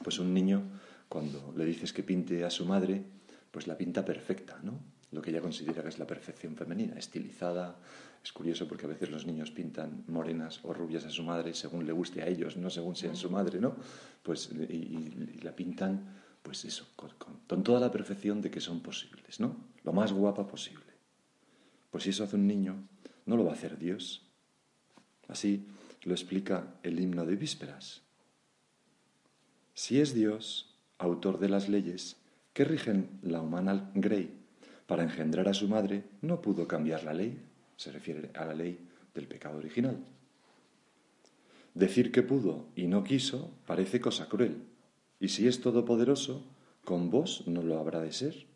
Pues 0.03 0.17
un 0.17 0.34
niño, 0.34 0.63
cuando 1.08 1.53
le 1.55 1.63
dices 1.63 1.93
que 1.93 2.01
pinte 2.01 2.43
a 2.43 2.50
su 2.50 2.65
madre, 2.65 3.03
pues 3.51 3.67
la 3.67 3.77
pinta 3.77 4.03
perfecta, 4.03 4.60
¿no? 4.63 4.79
Lo 5.12 5.22
que 5.22 5.29
ella 5.29 5.41
considera 5.41 5.84
que 5.84 5.89
es 5.89 6.00
la 6.00 6.08
perfección 6.08 6.55
femenina, 6.55 6.98
estilizada. 6.98 7.77
Es 8.24 8.31
curioso 8.31 8.67
porque 8.67 8.86
a 8.86 8.89
veces 8.89 9.12
los 9.12 9.27
niños 9.27 9.51
pintan 9.51 10.03
morenas 10.08 10.60
o 10.63 10.74
rubias 10.74 11.05
a 11.05 11.12
su 11.12 11.22
madre 11.22 11.53
según 11.53 11.86
le 11.86 11.91
guste 11.91 12.24
a 12.24 12.27
ellos, 12.27 12.58
no 12.58 12.72
según 12.72 12.96
sean 12.96 13.15
su 13.15 13.29
madre, 13.29 13.60
¿no? 13.60 13.75
Pues 14.24 14.50
y 14.51 15.39
la 15.43 15.55
pintan 15.55 16.17
pues 16.41 16.65
eso, 16.65 16.88
con, 16.96 17.63
toda 17.63 17.79
la 17.79 17.91
perfección 17.91 18.41
de 18.41 18.50
que 18.50 18.60
son 18.60 18.79
posibles, 18.79 19.39
¿no? 19.39 19.55
Lo 19.84 19.93
más 19.93 20.12
guapa 20.12 20.48
posible. 20.48 20.91
Pues 21.91 22.05
si 22.05 22.10
eso 22.10 22.24
hace 22.24 22.38
un 22.38 22.48
niño, 22.48 22.88
no 23.27 23.38
lo 23.38 23.43
va 23.43 23.51
a 23.51 23.53
hacer 23.53 23.77
Dios. 23.77 24.25
Así 25.27 25.67
lo 26.03 26.13
explica 26.13 26.75
el 26.84 27.00
himno 27.00 27.25
de 27.25 27.36
vísperas. 27.36 28.01
Si 29.74 30.00
es 30.00 30.13
Dios, 30.13 30.75
autor 30.98 31.39
de 31.39 31.50
las 31.50 31.70
leyes 31.70 32.17
que 32.53 32.65
rigen 32.65 33.20
la 33.22 33.41
humana 33.41 33.91
grey, 33.93 34.38
para 34.88 35.03
engendrar 35.03 35.48
a 35.48 35.53
su 35.53 35.70
madre, 35.70 36.03
no 36.22 36.41
pudo 36.41 36.67
cambiar 36.67 37.03
la 37.03 37.13
ley, 37.13 37.41
se 37.77 37.91
refiere 37.91 38.29
a 38.34 38.46
la 38.46 38.53
ley 38.53 38.89
del 39.13 39.27
pecado 39.27 39.58
original. 39.58 40.03
Decir 41.74 42.12
que 42.12 42.24
pudo 42.24 42.65
y 42.75 42.88
no 42.88 43.03
quiso 43.03 43.51
parece 43.65 44.01
cosa 44.01 44.27
cruel, 44.27 44.63
y 45.20 45.29
si 45.29 45.48
es 45.48 45.62
todopoderoso, 45.62 46.43
con 46.84 47.10
vos 47.10 47.48
no 47.48 47.63
lo 47.63 47.79
habrá 47.79 48.01
de 48.01 48.12
ser. 48.12 48.48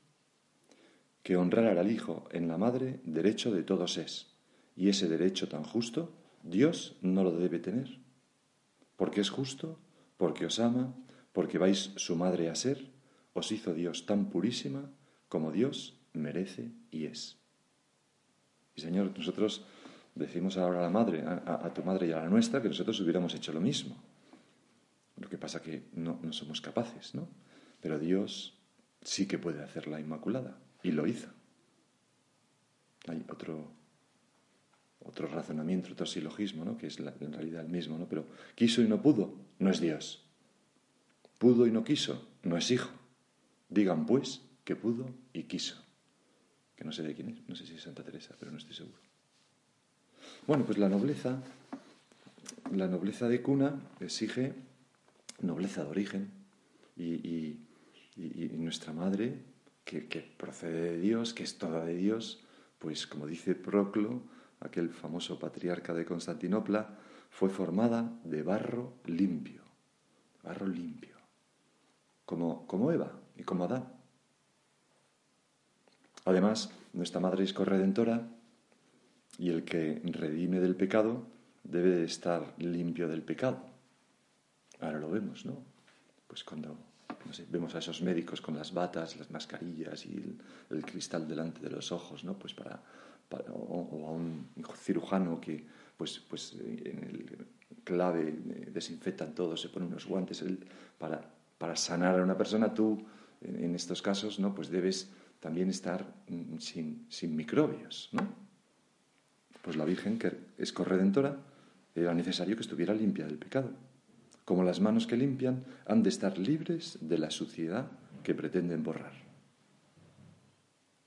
Que 1.23 1.37
honrar 1.37 1.77
al 1.77 1.91
Hijo 1.91 2.27
en 2.31 2.47
la 2.47 2.57
Madre 2.57 2.99
derecho 3.05 3.51
de 3.51 3.63
todos 3.63 3.97
es, 3.97 4.35
y 4.75 4.89
ese 4.89 5.07
derecho 5.07 5.47
tan 5.47 5.63
justo 5.63 6.11
Dios 6.45 6.95
no 7.01 7.23
lo 7.23 7.31
debe 7.31 7.59
tener. 7.59 7.99
Porque 8.95 9.19
es 9.19 9.29
justo, 9.29 9.79
porque 10.17 10.45
os 10.45 10.59
ama, 10.59 10.95
porque 11.33 11.57
vais 11.57 11.91
su 11.97 12.15
madre 12.15 12.49
a 12.49 12.55
ser, 12.55 12.93
os 13.33 13.51
hizo 13.51 13.73
Dios 13.73 14.05
tan 14.05 14.29
purísima 14.29 14.89
como 15.27 15.51
Dios 15.51 15.99
merece 16.13 16.71
y 16.91 17.05
es. 17.05 17.37
Y 18.75 18.81
Señor, 18.81 19.11
nosotros 19.17 19.65
decimos 20.13 20.57
ahora 20.57 20.79
a 20.79 20.83
la 20.83 20.89
madre, 20.89 21.23
a, 21.25 21.73
tu 21.73 21.83
madre 21.83 22.07
y 22.07 22.11
a 22.11 22.21
la 22.21 22.29
nuestra, 22.29 22.61
que 22.61 22.69
nosotros 22.69 22.99
hubiéramos 23.01 23.33
hecho 23.35 23.51
lo 23.51 23.59
mismo. 23.59 23.97
Lo 25.17 25.27
que 25.27 25.37
pasa 25.37 25.61
que 25.61 25.83
no, 25.93 26.19
no 26.21 26.31
somos 26.31 26.61
capaces, 26.61 27.15
¿no? 27.15 27.27
Pero 27.81 27.99
Dios 27.99 28.57
sí 29.01 29.27
que 29.27 29.37
puede 29.37 29.63
hacer 29.63 29.87
la 29.87 29.99
Inmaculada 29.99 30.57
y 30.83 30.91
lo 30.91 31.07
hizo. 31.07 31.29
Hay 33.07 33.25
otro, 33.29 33.71
otro 35.05 35.27
razonamiento, 35.27 35.93
otro 35.93 36.05
silogismo, 36.05 36.65
¿no? 36.65 36.77
que 36.77 36.87
es 36.87 36.99
en 36.99 37.33
realidad 37.33 37.61
el 37.63 37.71
mismo, 37.71 37.97
¿no? 37.97 38.07
pero 38.07 38.25
quiso 38.55 38.81
y 38.81 38.87
no 38.87 39.01
pudo, 39.01 39.33
no 39.59 39.69
es 39.69 39.79
Dios. 39.79 40.25
Pudo 41.37 41.67
y 41.67 41.71
no 41.71 41.83
quiso, 41.83 42.27
no 42.43 42.57
es 42.57 42.71
hijo. 42.71 42.89
Digan 43.69 44.05
pues 44.05 44.41
que 44.63 44.75
pudo 44.75 45.09
y 45.33 45.43
quiso. 45.43 45.81
Que 46.75 46.83
no 46.83 46.91
sé 46.91 47.03
de 47.03 47.13
quién 47.13 47.29
es, 47.29 47.47
no 47.47 47.55
sé 47.55 47.65
si 47.65 47.75
es 47.75 47.81
Santa 47.81 48.03
Teresa, 48.03 48.35
pero 48.39 48.51
no 48.51 48.57
estoy 48.57 48.75
seguro. 48.75 48.99
Bueno, 50.47 50.65
pues 50.65 50.77
la 50.77 50.89
nobleza, 50.89 51.41
la 52.71 52.87
nobleza 52.87 53.27
de 53.27 53.41
cuna 53.41 53.79
exige 53.99 54.53
nobleza 55.41 55.83
de 55.83 55.89
origen 55.89 56.31
y, 56.97 57.59
nuestra 58.57 58.93
madre, 58.93 59.39
que, 59.83 60.01
procede 60.37 60.91
de 60.91 60.99
Dios, 60.99 61.33
que 61.33 61.43
es 61.43 61.57
toda 61.57 61.85
de 61.85 61.95
Dios, 61.95 62.43
pues 62.79 63.05
como 63.07 63.27
dice 63.27 63.55
Proclo, 63.55 64.23
aquel 64.65 64.89
famoso 64.89 65.39
patriarca 65.39 65.93
de 65.93 66.05
Constantinopla, 66.05 66.97
fue 67.29 67.49
formada 67.49 68.11
de 68.23 68.43
barro 68.43 68.93
limpio, 69.05 69.61
barro 70.43 70.67
limpio, 70.67 71.15
como, 72.25 72.65
como 72.67 72.91
Eva 72.91 73.11
y 73.37 73.43
como 73.43 73.65
Adán. 73.65 73.91
Además, 76.25 76.71
nuestra 76.93 77.19
Madre 77.19 77.43
es 77.43 77.53
corredentora 77.53 78.27
y 79.37 79.49
el 79.49 79.63
que 79.63 80.01
redime 80.05 80.59
del 80.59 80.75
pecado 80.75 81.27
debe 81.63 82.03
estar 82.03 82.53
limpio 82.57 83.07
del 83.07 83.21
pecado. 83.21 83.59
Ahora 84.79 84.99
lo 84.99 85.09
vemos, 85.09 85.45
¿no? 85.45 85.63
Pues 86.27 86.43
cuando 86.43 86.77
vemos 87.49 87.75
a 87.75 87.79
esos 87.79 88.01
médicos 88.01 88.41
con 88.41 88.55
las 88.55 88.73
batas, 88.73 89.17
las 89.17 89.31
mascarillas 89.31 90.05
y 90.05 90.37
el, 90.69 90.85
cristal 90.85 91.27
delante 91.27 91.61
de 91.61 91.69
los 91.69 91.91
ojos, 91.91 92.23
¿no? 92.23 92.37
Pues 92.37 92.53
para, 92.53 92.81
o, 93.51 94.07
a 94.07 94.11
un 94.11 94.47
cirujano 94.77 95.39
que, 95.39 95.65
pues, 95.97 96.19
pues 96.19 96.55
en 96.61 97.03
el 97.03 97.47
clave 97.83 98.33
desinfectan 98.71 99.33
todo, 99.33 99.55
se 99.55 99.69
ponen 99.69 99.89
unos 99.89 100.05
guantes 100.05 100.43
para, 100.97 101.21
para 101.57 101.75
sanar 101.75 102.19
a 102.19 102.23
una 102.23 102.37
persona, 102.37 102.73
tú 102.73 103.03
en 103.41 103.75
estos 103.75 104.01
casos, 104.01 104.39
¿no? 104.39 104.55
Pues 104.55 104.69
debes 104.69 105.11
también 105.39 105.69
estar 105.69 106.05
mm, 106.27 106.57
sin, 106.57 107.05
sin 107.09 107.35
microbios, 107.35 108.09
¿no? 108.11 108.27
Pues 109.61 109.75
la 109.77 109.85
Virgen, 109.85 110.19
que 110.19 110.31
es 110.57 110.71
corredentora, 110.71 111.37
era 111.95 112.13
necesario 112.13 112.55
que 112.55 112.61
estuviera 112.61 112.93
limpia 112.93 113.25
del 113.25 113.37
pecado. 113.37 113.71
Como 114.43 114.63
las 114.63 114.79
manos 114.79 115.07
que 115.07 115.17
limpian, 115.17 115.63
han 115.85 116.03
de 116.03 116.09
estar 116.09 116.37
libres 116.37 116.99
de 117.01 117.17
la 117.17 117.31
suciedad 117.31 117.87
que 118.23 118.35
pretenden 118.35 118.83
borrar. 118.83 119.13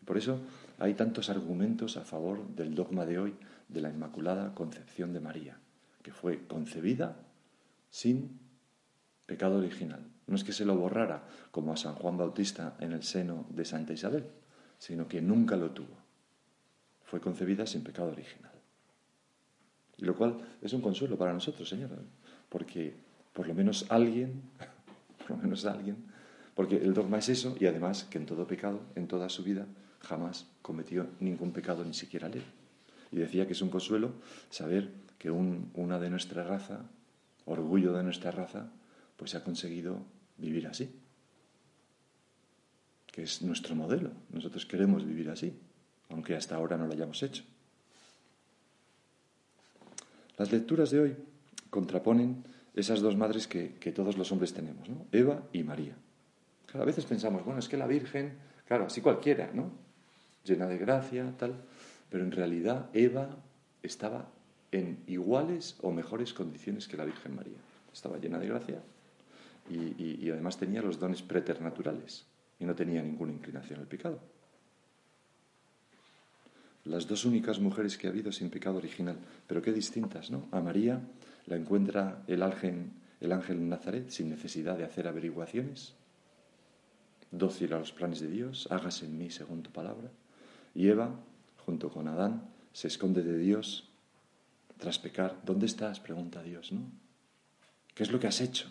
Por 0.04 0.16
eso 0.16 0.40
hay 0.78 0.94
tantos 0.94 1.28
argumentos 1.28 1.96
a 1.96 2.04
favor 2.04 2.46
del 2.54 2.74
dogma 2.74 3.04
de 3.04 3.18
hoy 3.18 3.34
de 3.68 3.80
la 3.80 3.90
Inmaculada 3.90 4.54
Concepción 4.54 5.12
de 5.12 5.20
María, 5.20 5.58
que 6.02 6.12
fue 6.12 6.46
concebida 6.46 7.16
sin 7.90 8.38
pecado 9.26 9.58
original. 9.58 10.06
No 10.26 10.36
es 10.36 10.44
que 10.44 10.52
se 10.52 10.64
lo 10.64 10.76
borrara 10.76 11.24
como 11.50 11.72
a 11.72 11.76
San 11.76 11.94
Juan 11.94 12.16
Bautista 12.16 12.76
en 12.80 12.92
el 12.92 13.02
seno 13.02 13.46
de 13.50 13.64
Santa 13.64 13.92
Isabel, 13.92 14.26
sino 14.78 15.08
que 15.08 15.20
nunca 15.20 15.56
lo 15.56 15.70
tuvo. 15.70 15.96
Fue 17.04 17.20
concebida 17.20 17.66
sin 17.66 17.82
pecado 17.82 18.10
original. 18.10 18.52
Y 19.96 20.04
lo 20.04 20.14
cual 20.14 20.38
es 20.62 20.72
un 20.72 20.80
consuelo 20.80 21.18
para 21.18 21.32
nosotros, 21.32 21.68
Señor, 21.68 21.90
porque 22.48 22.94
por 23.32 23.48
lo 23.48 23.54
menos 23.54 23.86
alguien, 23.88 24.42
por 25.18 25.30
lo 25.30 25.36
menos 25.38 25.64
alguien, 25.64 25.96
porque 26.54 26.76
el 26.76 26.94
dogma 26.94 27.18
es 27.18 27.30
eso 27.30 27.56
y 27.58 27.66
además 27.66 28.04
que 28.04 28.18
en 28.18 28.26
todo 28.26 28.46
pecado, 28.46 28.80
en 28.94 29.08
toda 29.08 29.28
su 29.28 29.42
vida, 29.42 29.66
jamás 30.08 30.46
cometió 30.62 31.06
ningún 31.20 31.52
pecado, 31.52 31.84
ni 31.84 31.94
siquiera 31.94 32.28
ley. 32.28 32.44
Y 33.12 33.16
decía 33.16 33.46
que 33.46 33.52
es 33.52 33.62
un 33.62 33.68
consuelo 33.68 34.12
saber 34.50 34.90
que 35.18 35.30
una 35.30 35.98
de 35.98 36.10
nuestra 36.10 36.44
raza, 36.44 36.80
orgullo 37.44 37.92
de 37.92 38.02
nuestra 38.02 38.30
raza, 38.30 38.70
pues 39.16 39.34
ha 39.34 39.44
conseguido 39.44 40.00
vivir 40.38 40.66
así, 40.66 40.90
que 43.06 43.22
es 43.22 43.42
nuestro 43.42 43.74
modelo. 43.74 44.10
Nosotros 44.30 44.64
queremos 44.64 45.04
vivir 45.04 45.28
así, 45.28 45.52
aunque 46.08 46.36
hasta 46.36 46.56
ahora 46.56 46.76
no 46.76 46.86
lo 46.86 46.92
hayamos 46.92 47.22
hecho. 47.22 47.42
Las 50.38 50.52
lecturas 50.52 50.90
de 50.90 51.00
hoy 51.00 51.16
contraponen 51.68 52.44
esas 52.74 53.00
dos 53.00 53.16
madres 53.16 53.48
que, 53.48 53.92
todos 53.92 54.16
los 54.16 54.30
hombres 54.30 54.54
tenemos, 54.54 54.88
¿no? 54.88 55.06
Eva 55.10 55.42
y 55.52 55.64
María. 55.64 55.96
a 56.72 56.84
veces 56.84 57.04
pensamos, 57.04 57.44
bueno, 57.44 57.58
es 57.58 57.68
que 57.68 57.76
la 57.76 57.88
Virgen, 57.88 58.34
claro, 58.66 58.86
así 58.86 59.00
cualquiera, 59.00 59.50
¿no? 59.52 59.87
Llena 60.44 60.66
de 60.66 60.78
gracia, 60.78 61.34
tal, 61.38 61.54
pero 62.10 62.24
en 62.24 62.32
realidad 62.32 62.88
Eva 62.92 63.36
estaba 63.82 64.28
en 64.72 64.98
iguales 65.06 65.76
o 65.82 65.92
mejores 65.92 66.32
condiciones 66.32 66.88
que 66.88 66.96
la 66.96 67.04
Virgen 67.04 67.36
María. 67.36 67.58
Estaba 67.92 68.18
llena 68.18 68.38
de 68.38 68.48
gracia 68.48 68.82
y, 69.70 70.30
además 70.30 70.56
tenía 70.56 70.82
los 70.82 70.98
dones 70.98 71.22
preternaturales 71.22 72.24
y 72.58 72.64
no 72.64 72.74
tenía 72.74 73.02
ninguna 73.02 73.32
inclinación 73.32 73.80
al 73.80 73.86
pecado 73.86 74.20
las 76.88 77.06
dos 77.06 77.24
únicas 77.24 77.60
mujeres 77.60 77.98
que 77.98 78.06
ha 78.06 78.10
habido 78.10 78.32
sin 78.32 78.48
pecado 78.48 78.78
original, 78.78 79.16
pero 79.46 79.60
qué 79.60 79.72
distintas, 79.72 80.30
¿no? 80.30 80.48
A 80.52 80.60
María 80.60 81.00
la 81.46 81.56
encuentra 81.56 82.22
el 82.26 82.42
ángel, 82.42 82.90
el 83.20 83.32
ángel 83.32 83.68
Nazaret 83.68 84.08
sin 84.08 84.30
necesidad 84.30 84.78
de 84.78 84.84
hacer 84.84 85.06
averiguaciones, 85.06 85.94
dócil 87.30 87.74
a 87.74 87.78
los 87.78 87.92
planes 87.92 88.20
de 88.20 88.28
Dios, 88.28 88.68
hágase 88.70 89.04
en 89.04 89.18
mí 89.18 89.30
según 89.30 89.62
tu 89.62 89.70
palabra. 89.70 90.10
Y 90.78 90.88
Eva, 90.90 91.10
junto 91.66 91.90
con 91.90 92.06
Adán, 92.06 92.54
se 92.72 92.86
esconde 92.86 93.24
de 93.24 93.36
Dios 93.36 93.90
tras 94.76 95.00
pecar. 95.00 95.40
¿Dónde 95.44 95.66
estás? 95.66 95.98
pregunta 95.98 96.40
Dios, 96.40 96.70
¿no? 96.70 96.82
¿Qué 97.96 98.04
es 98.04 98.12
lo 98.12 98.20
que 98.20 98.28
has 98.28 98.40
hecho? 98.40 98.68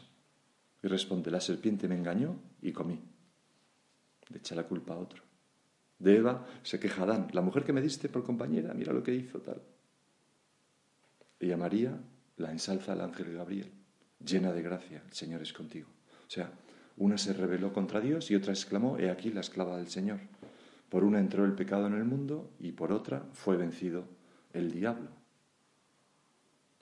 Y 0.82 0.88
responde, 0.88 1.32
la 1.32 1.42
serpiente 1.42 1.90
me 1.90 1.96
engañó 1.96 2.40
y 2.62 2.72
comí. 2.72 2.98
Le 4.30 4.38
echa 4.38 4.56
la 4.56 4.64
culpa 4.64 4.94
a 4.94 5.00
otro. 5.00 5.22
De 6.00 6.16
Eva 6.16 6.48
se 6.64 6.80
queja 6.80 7.04
Adán, 7.04 7.28
la 7.34 7.42
mujer 7.42 7.66
que 7.66 7.74
me 7.74 7.82
diste 7.82 8.08
por 8.08 8.24
compañera, 8.24 8.74
mira 8.74 8.94
lo 8.94 9.04
que 9.04 9.14
hizo 9.14 9.40
tal. 9.40 9.62
Y 11.42 11.52
a 11.52 11.58
María 11.58 12.00
la 12.38 12.54
ensalza 12.54 12.94
el 12.94 13.02
ángel 13.02 13.34
Gabriel, 13.34 13.70
llena 14.26 14.54
de 14.54 14.62
gracia, 14.62 15.04
el 15.06 15.14
Señor 15.14 15.42
es 15.42 15.52
contigo. 15.52 15.90
O 16.26 16.30
sea, 16.30 16.54
una 16.96 17.18
se 17.18 17.34
rebeló 17.34 17.74
contra 17.74 18.00
Dios 18.00 18.32
y 18.32 18.36
otra 18.36 18.54
exclamó, 18.54 18.98
he 18.98 19.10
aquí 19.10 19.30
la 19.30 19.42
esclava 19.42 19.76
del 19.76 19.90
Señor. 19.90 20.22
Por 20.90 21.04
una 21.04 21.20
entró 21.20 21.46
el 21.46 21.54
pecado 21.54 21.88
en 21.88 21.94
el 21.94 22.06
mundo 22.06 22.52
y 22.60 22.72
por 22.72 22.92
otra 22.92 23.26
fue 23.34 23.58
vencido 23.58 24.06
el 24.54 24.72
diablo. 24.72 25.10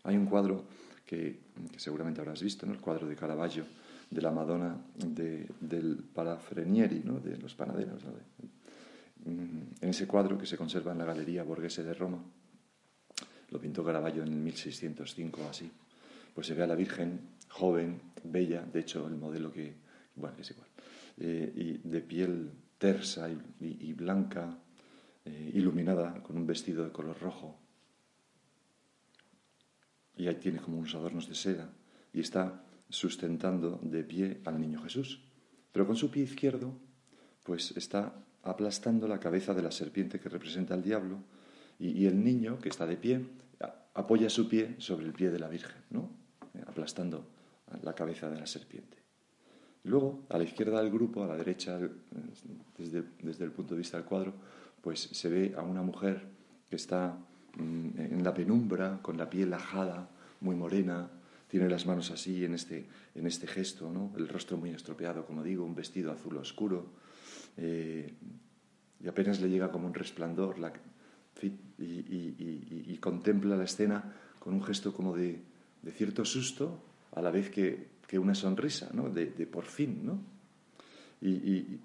Hay 0.04 0.16
un 0.18 0.28
cuadro 0.28 0.66
que, 1.06 1.40
seguramente 1.78 2.22
habrás 2.22 2.42
visto, 2.42 2.66
¿no? 2.66 2.74
el 2.74 2.80
cuadro 2.80 3.08
de 3.08 3.16
Caravaggio 3.16 3.66
de 4.10 4.22
la 4.22 4.32
Madonna 4.32 4.78
del 4.96 6.04
Parafrenieri, 6.14 7.02
¿no? 7.04 7.20
de 7.20 7.38
los 7.38 7.56
panaderos, 7.56 8.04
Mm, 9.26 9.82
en 9.82 9.90
ese 9.90 10.06
cuadro 10.06 10.38
que 10.38 10.46
se 10.46 10.56
conserva 10.56 10.92
en 10.92 11.00
la 11.00 11.06
Galería 11.06 11.44
Borghese 11.44 11.84
de 11.84 11.96
Roma, 11.96 12.24
lo 13.50 13.60
pintó 13.60 13.84
Caravaggio 13.84 14.24
en 14.24 14.44
1605 14.44 15.42
o 15.42 15.50
así, 15.50 15.72
pues 16.34 16.46
se 16.46 16.54
ve 16.54 16.62
a 16.64 16.68
la 16.68 16.76
Virgen 16.76 17.22
joven, 17.50 18.00
bella, 18.24 18.62
de 18.62 18.82
hecho 18.82 19.08
el 19.08 19.16
modelo 19.16 19.52
que, 19.52 19.74
bueno, 20.16 20.38
es 20.40 20.52
igual, 20.52 20.68
eh, 21.18 21.52
y 21.56 21.90
de 21.90 22.02
piel 22.02 22.52
tersa 22.86 23.28
y, 23.60 23.94
blanca, 23.94 24.60
eh, 25.26 25.52
iluminada 25.56 26.22
con 26.22 26.38
un 26.38 26.46
vestido 26.46 26.86
de 26.86 26.92
color 26.92 27.20
rojo. 27.20 27.58
Y 30.16 30.28
ahí 30.28 30.36
tiene 30.36 30.60
como 30.60 30.78
unos 30.78 30.94
adornos 30.94 31.28
de 31.28 31.34
seda 31.34 31.74
y 32.14 32.20
está 32.20 32.64
sustentando 32.88 33.80
de 33.82 34.04
pie 34.04 34.40
al 34.46 34.62
niño 34.62 34.84
Jesús. 34.84 35.24
Pero 35.72 35.88
con 35.88 35.96
su 35.96 36.12
pie 36.12 36.26
izquierdo, 36.26 36.78
pues 37.42 37.76
está 37.76 38.14
aplastando 38.44 39.08
la 39.08 39.20
cabeza 39.20 39.56
de 39.56 39.64
la 39.64 39.72
serpiente 39.72 40.20
que 40.20 40.30
representa 40.30 40.76
al 40.76 40.84
diablo, 40.84 41.24
y, 41.80 42.06
el 42.06 42.24
niño, 42.24 42.60
que 42.60 42.70
está 42.70 42.86
de 42.86 42.98
pie, 42.98 43.26
apoya 43.96 44.30
su 44.30 44.48
pie 44.48 44.76
sobre 44.78 45.08
el 45.08 45.14
pie 45.14 45.32
de 45.32 45.40
la 45.40 45.50
Virgen, 45.50 45.82
¿no? 45.90 46.12
Eh, 46.54 46.64
aplastando 46.68 47.28
la 47.82 47.96
cabeza 47.96 48.30
de 48.30 48.40
la 48.40 48.46
serpiente. 48.46 49.05
Luego, 49.90 50.26
a 50.30 50.38
la 50.38 50.44
izquierda 50.44 50.82
del 50.82 50.92
grupo, 50.92 51.24
a 51.24 51.28
la 51.28 51.36
derecha, 51.36 51.80
eh, 51.80 51.90
desde, 52.78 53.04
desde, 53.22 53.46
el 53.46 53.52
punto 53.52 53.74
de 53.74 53.80
vista 53.80 53.98
del 53.98 54.06
cuadro, 54.06 54.34
pues 54.82 55.00
se 55.00 55.30
ve 55.30 55.54
a 55.58 55.62
una 55.62 55.82
mujer 55.82 56.22
que 56.70 56.76
está 56.76 57.18
mm, 57.58 58.00
en 58.00 58.24
la 58.24 58.34
penumbra, 58.34 59.00
con 59.02 59.18
la 59.18 59.30
piel 59.30 59.54
ajada, 59.54 60.10
muy 60.42 60.56
morena, 60.56 61.10
tiene 61.48 61.70
las 61.70 61.86
manos 61.86 62.12
así 62.12 62.44
en 62.44 62.54
este, 62.54 62.86
en 63.14 63.28
este 63.28 63.48
gesto, 63.48 63.90
¿no? 63.90 64.12
el 64.18 64.28
rostro 64.28 64.58
muy 64.58 64.72
estropeado, 64.72 65.26
como 65.26 65.44
digo, 65.44 65.64
un 65.64 65.76
vestido 65.76 66.12
azul 66.12 66.38
oscuro, 66.38 66.88
eh, 67.58 68.14
y 69.02 69.08
apenas 69.08 69.40
le 69.40 69.50
llega 69.50 69.72
como 69.72 69.88
un 69.88 69.94
resplandor 69.94 70.58
y, 71.78 72.98
contempla 73.00 73.56
la 73.56 73.66
escena 73.66 74.16
con 74.40 74.54
un 74.54 74.64
gesto 74.64 74.94
como 74.94 75.16
de, 75.16 75.42
cierto 75.96 76.26
susto, 76.26 76.80
a 77.14 77.22
la 77.22 77.30
vez 77.30 77.50
que, 77.50 77.88
una 78.14 78.36
sonrisa, 78.36 78.90
¿no? 78.94 79.10
de, 79.10 79.26
por 79.48 79.66
fin. 79.66 80.06
¿no? 80.06 80.20
Y, 81.22 81.80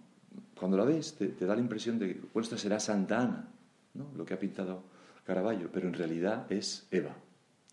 cuando 0.54 0.76
la 0.76 0.84
ves 0.84 1.14
te, 1.14 1.28
da 1.28 1.54
la 1.54 1.60
impresión 1.60 1.98
de 1.98 2.14
que 2.14 2.40
esta 2.40 2.58
será 2.58 2.78
Santa 2.78 3.22
Ana, 3.22 3.48
¿no? 3.94 4.10
lo 4.14 4.24
que 4.24 4.34
ha 4.34 4.38
pintado 4.38 4.82
Caravaggio, 5.24 5.70
pero 5.72 5.88
en 5.88 5.94
realidad 5.94 6.50
es 6.52 6.86
Eva. 6.90 7.16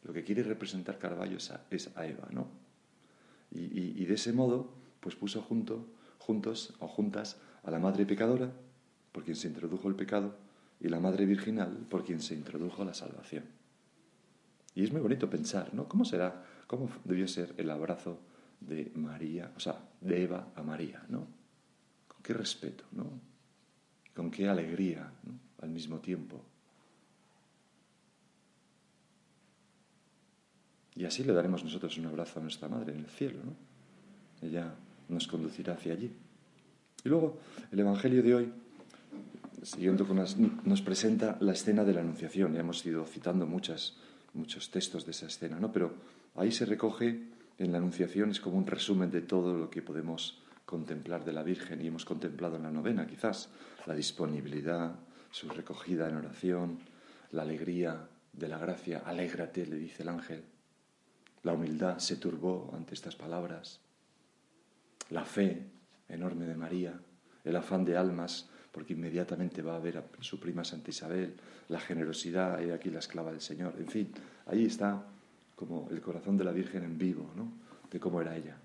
Lo 0.04 0.14
que 0.14 0.24
quiere 0.24 0.44
representar 0.44 0.98
Caravaggio 0.98 1.38
es 1.38 1.92
a, 1.96 2.06
Eva. 2.08 2.28
¿no? 2.32 2.48
Y, 3.52 4.06
de 4.06 4.14
ese 4.14 4.32
modo, 4.32 4.72
pues 5.00 5.16
puso 5.16 5.42
junto, 5.42 5.86
juntos 6.20 6.74
o 6.80 6.88
juntas 6.88 7.38
a 7.64 7.72
la 7.72 7.80
madre 7.80 8.06
pecadora, 8.06 8.52
por 9.12 9.24
quien 9.24 9.36
se 9.36 9.48
introdujo 9.48 9.90
el 9.90 9.96
pecado, 9.96 10.36
y 10.80 10.88
la 10.90 11.00
madre 11.00 11.26
virginal, 11.26 11.86
por 11.90 12.06
quien 12.06 12.22
se 12.22 12.36
introdujo 12.36 12.86
la 12.86 12.94
salvación. 12.94 13.46
Y 14.76 14.84
es 14.84 14.92
muy 14.92 15.02
bonito 15.02 15.30
pensar, 15.30 15.74
¿no? 15.74 15.88
¿Cómo 15.88 16.06
será, 16.06 16.46
cómo 16.68 16.90
debió 17.04 17.28
ser 17.28 17.56
el 17.58 17.72
abrazo 17.72 18.20
de 18.60 18.92
María, 18.96 19.52
o 19.56 19.60
sea, 19.60 19.80
de 20.02 20.24
Eva 20.24 20.50
a 20.56 20.64
María, 20.64 21.04
¿no? 21.10 21.28
Con 22.08 22.22
qué 22.22 22.34
respeto, 22.34 22.86
¿no? 22.92 23.06
Con 24.16 24.32
qué 24.32 24.48
alegría, 24.48 25.12
¿no? 25.24 25.34
Al 25.62 25.70
mismo 25.70 26.00
tiempo. 26.00 26.44
Y 30.96 31.06
así 31.06 31.24
le 31.24 31.34
daremos 31.34 31.64
nosotros 31.64 31.98
un 31.98 32.08
abrazo 32.08 32.40
a 32.40 32.42
nuestra 32.42 32.68
madre 32.68 32.94
en 32.94 33.00
el 33.00 33.08
cielo, 33.08 33.40
¿no? 33.44 34.48
Ella 34.48 34.74
nos 35.10 35.28
conducirá 35.28 35.74
hacia 35.74 35.94
allí. 35.94 36.12
Y 37.04 37.10
luego, 37.10 37.40
el 37.72 37.80
Evangelio 37.80 38.24
de 38.24 38.36
hoy, 38.36 38.54
siguiendo 39.64 40.08
con 40.08 40.18
las, 40.18 40.38
nos 40.38 40.82
presenta 40.82 41.38
la 41.40 41.54
escena 41.54 41.84
de 41.84 41.94
la 41.94 42.02
Anunciación. 42.02 42.54
Ya 42.54 42.62
hemos 42.62 42.86
ido 42.86 43.06
citando 43.06 43.46
muchas, 43.46 43.98
muchos 44.34 44.72
textos 44.72 45.06
de 45.06 45.12
esa 45.12 45.28
escena, 45.28 45.60
¿no? 45.60 45.72
Pero 45.72 45.94
ahí 46.36 46.52
se 46.52 46.66
recoge 46.66 47.22
en 47.58 47.72
la 47.72 47.80
Anunciación, 47.80 48.32
es 48.32 48.40
como 48.40 48.58
un 48.58 48.68
resumen 48.68 49.12
de 49.12 49.22
todo 49.22 49.58
lo 49.58 49.70
que 49.70 49.82
podemos 49.82 50.42
contemplar 50.66 51.26
de 51.26 51.34
la 51.34 51.44
Virgen 51.44 51.82
y 51.82 51.88
hemos 51.88 52.06
contemplado 52.06 52.58
en 52.58 52.64
la 52.64 52.72
novena, 52.72 53.08
quizás, 53.08 53.50
la 53.86 53.96
disponibilidad, 53.96 54.96
su 55.32 55.50
recogida 55.50 56.10
en 56.10 56.18
oración, 56.18 56.80
la 57.32 57.44
alegría 57.44 58.08
de 58.34 58.48
la 58.48 58.58
gracia, 58.58 59.02
alégrate, 59.06 59.66
le 59.66 59.78
dice 59.78 60.04
el 60.04 60.10
ángel. 60.10 60.44
La 61.44 61.54
humildad 61.54 61.98
se 62.00 62.18
turbó 62.18 62.72
ante 62.76 62.94
estas 62.94 63.16
palabras. 63.16 63.80
La 65.10 65.26
fe 65.26 65.66
enorme 66.10 66.46
de 66.46 66.56
María, 66.56 67.00
el 67.44 67.56
afán 67.56 67.86
de 67.86 67.98
almas, 67.98 68.50
porque 68.72 68.94
inmediatamente 68.94 69.62
va 69.62 69.76
a 69.76 69.80
ver 69.80 69.98
a 69.98 70.06
su 70.20 70.40
prima 70.40 70.64
Santa 70.64 70.92
Isabel, 70.92 71.36
la 71.70 71.80
generosidad, 71.80 72.62
y 72.62 72.72
aquí 72.72 72.90
la 72.90 73.00
esclava 73.00 73.32
del 73.32 73.42
Señor. 73.42 73.74
En 73.80 73.88
fin, 73.88 74.12
ahí 74.46 74.66
está 74.66 75.06
como 75.58 75.90
el 75.90 76.00
corazón 76.02 76.38
de 76.38 76.44
la 76.44 76.52
Virgen 76.52 76.84
en 76.84 76.98
vivo, 76.98 77.32
¿no? 77.36 77.52
De 77.92 78.00
cómo 78.00 78.22
era 78.22 78.38
ella. 78.38 78.56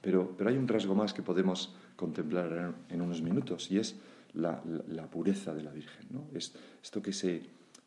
Pero, 0.00 0.34
pero 0.36 0.50
hay 0.50 0.56
un 0.56 0.66
rasgo 0.66 0.94
más 0.94 1.12
que 1.12 1.22
podemos 1.22 1.76
contemplar 1.96 2.74
en 2.88 3.00
unos 3.02 3.22
minutos 3.22 3.70
y 3.70 3.78
es 3.78 3.96
la, 4.32 4.62
pureza 5.10 5.54
de 5.54 5.62
la 5.62 5.70
Virgen. 5.70 6.06
¿no? 6.10 6.24
Es 6.34 6.54
esto 6.82 7.02
que 7.02 7.12
se, 7.12 7.42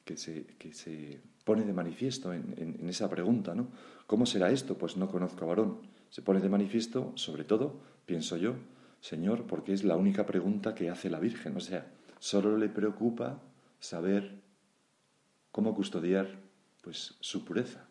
que 0.05 0.17
se, 0.17 0.45
que 0.57 0.73
se 0.73 1.19
pone 1.43 1.65
de 1.65 1.73
manifiesto 1.73 2.31
en, 2.31 2.53
en, 2.57 2.89
esa 2.89 3.09
pregunta. 3.09 3.55
¿no? 3.55 3.67
¿Cómo 4.05 4.25
será 4.25 4.51
esto? 4.51 4.77
Pues 4.77 4.97
no 4.97 5.09
conozco 5.09 5.45
a 5.45 5.47
varón. 5.47 5.79
Se 6.09 6.21
pone 6.21 6.39
de 6.39 6.49
manifiesto, 6.49 7.11
sobre 7.15 7.43
todo, 7.43 7.79
pienso 8.05 8.37
yo, 8.37 8.55
Señor, 9.01 9.45
porque 9.45 9.73
es 9.73 9.83
la 9.83 9.97
única 9.97 10.25
pregunta 10.25 10.73
que 10.73 10.89
hace 10.89 11.09
la 11.09 11.19
Virgen. 11.19 11.57
O 11.57 11.59
sea, 11.59 11.91
solo 12.19 12.57
le 12.57 12.69
preocupa 12.69 13.41
saber 13.79 14.39
cómo 15.51 15.73
custodiar 15.75 16.39
pues, 16.81 17.15
su 17.19 17.43
pureza. 17.43 17.86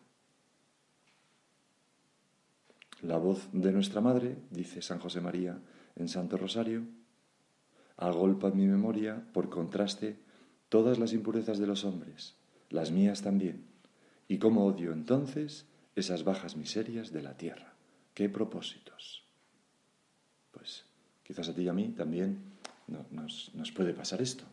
La 3.01 3.17
voz 3.17 3.47
de 3.51 3.71
nuestra 3.71 4.01
Madre, 4.01 4.37
dice 4.49 4.81
San 4.81 4.99
José 4.99 5.21
María 5.21 5.59
en 5.95 6.07
Santo 6.07 6.35
Rosario, 6.35 6.83
agolpa 7.95 8.49
mi 8.49 8.65
memoria, 8.65 9.23
por 9.33 9.49
contraste, 9.49 10.17
todas 10.69 10.97
las 10.97 11.13
impurezas 11.13 11.59
de 11.59 11.67
los 11.67 11.85
hombres, 11.85 12.35
las 12.69 12.91
mías 12.91 13.21
también, 13.21 13.65
y 14.27 14.39
cómo 14.39 14.65
odio 14.65 14.93
entonces 14.93 15.65
esas 15.95 16.23
bajas 16.23 16.55
miserias 16.55 17.11
de 17.11 17.21
la 17.21 17.37
tierra. 17.37 17.73
¿Qué 18.15 18.29
propósitos? 18.29 19.23
Pues 20.51 20.85
quizás 21.23 21.49
a 21.49 21.53
ti 21.53 21.63
y 21.63 21.67
a 21.67 21.73
mí 21.73 21.89
también 21.89 22.39
nos, 23.11 23.53
nos 23.53 23.71
puede 23.71 23.93
pasar 23.93 24.21
esto. 24.21 24.43